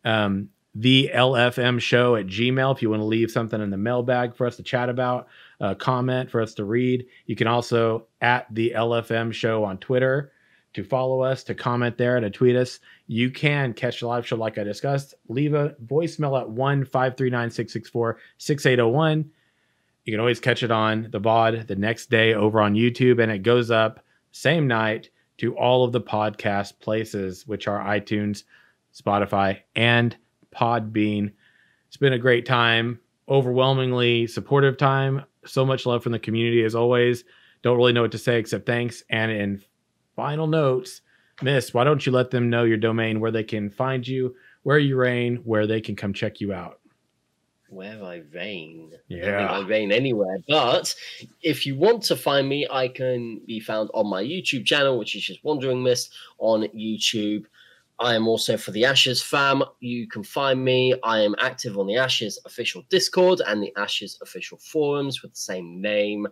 [0.05, 4.35] um the LFM show at Gmail if you want to leave something in the mailbag
[4.35, 5.27] for us to chat about,
[5.59, 7.05] a comment for us to read.
[7.25, 10.31] You can also at the LFM show on Twitter
[10.73, 12.79] to follow us, to comment there, and to tweet us.
[13.07, 15.13] You can catch the live show like I discussed.
[15.27, 19.29] Leave a voicemail at 1 539 664 6801.
[20.05, 23.31] You can always catch it on the VOD the next day over on YouTube, and
[23.31, 28.43] it goes up same night to all of the podcast places, which are iTunes,
[28.93, 30.15] Spotify, and
[30.53, 31.31] Podbean.
[31.87, 35.23] It's been a great time, overwhelmingly supportive time.
[35.45, 37.23] So much love from the community as always.
[37.63, 39.03] Don't really know what to say except thanks.
[39.09, 39.61] And in
[40.15, 41.01] final notes,
[41.41, 44.77] Miss, why don't you let them know your domain, where they can find you, where
[44.77, 46.79] you reign, where they can come check you out?
[47.69, 48.91] Where I reign.
[48.93, 49.47] I Yeah.
[49.47, 50.37] I reign anywhere.
[50.47, 50.93] But
[51.41, 55.15] if you want to find me, I can be found on my YouTube channel, which
[55.15, 57.45] is just Wandering Mist on YouTube.
[58.01, 59.61] I am also for the Ashes fam.
[59.79, 60.95] You can find me.
[61.03, 65.39] I am active on the Ashes official Discord and the Ashes official forums with the
[65.39, 66.27] same name.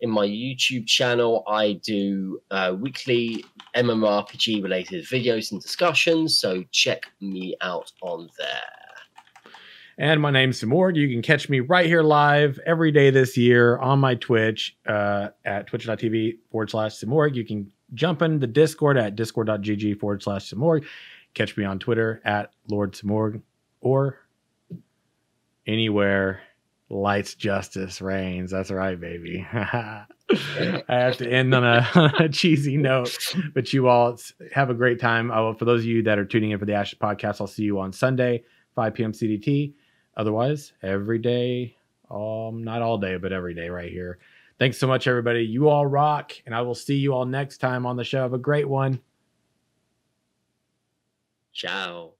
[0.00, 3.44] In my YouTube channel, I do uh, weekly
[3.76, 9.54] MMORPG related videos and discussions, so check me out on there.
[9.98, 10.96] And my name's Samorg.
[10.96, 15.28] You can catch me right here live every day this year on my Twitch uh,
[15.44, 17.34] at twitch.tv forward slash Samorg.
[17.34, 20.84] You can jump in the Discord at discord.gg forward slash Samorg.
[21.34, 23.42] Catch me on Twitter at Lord Samorg
[23.80, 24.18] or
[25.66, 26.40] anywhere
[26.88, 28.50] lights justice reigns.
[28.50, 29.46] That's right, baby.
[29.52, 30.06] I
[30.88, 33.16] have to end on a, a, cheesy note,
[33.54, 34.16] but you all
[34.52, 35.30] have a great time.
[35.30, 37.62] Uh, for those of you that are tuning in for the Ashes podcast, I'll see
[37.62, 38.44] you on Sunday,
[38.74, 39.12] 5 p.m.
[39.12, 39.74] CDT.
[40.16, 41.76] Otherwise, every day,
[42.10, 44.18] um, not all day, but every day right here.
[44.58, 45.44] Thanks so much, everybody.
[45.44, 48.22] You all rock, and I will see you all next time on the show.
[48.22, 49.00] Have a great one.
[51.52, 52.15] Ciao.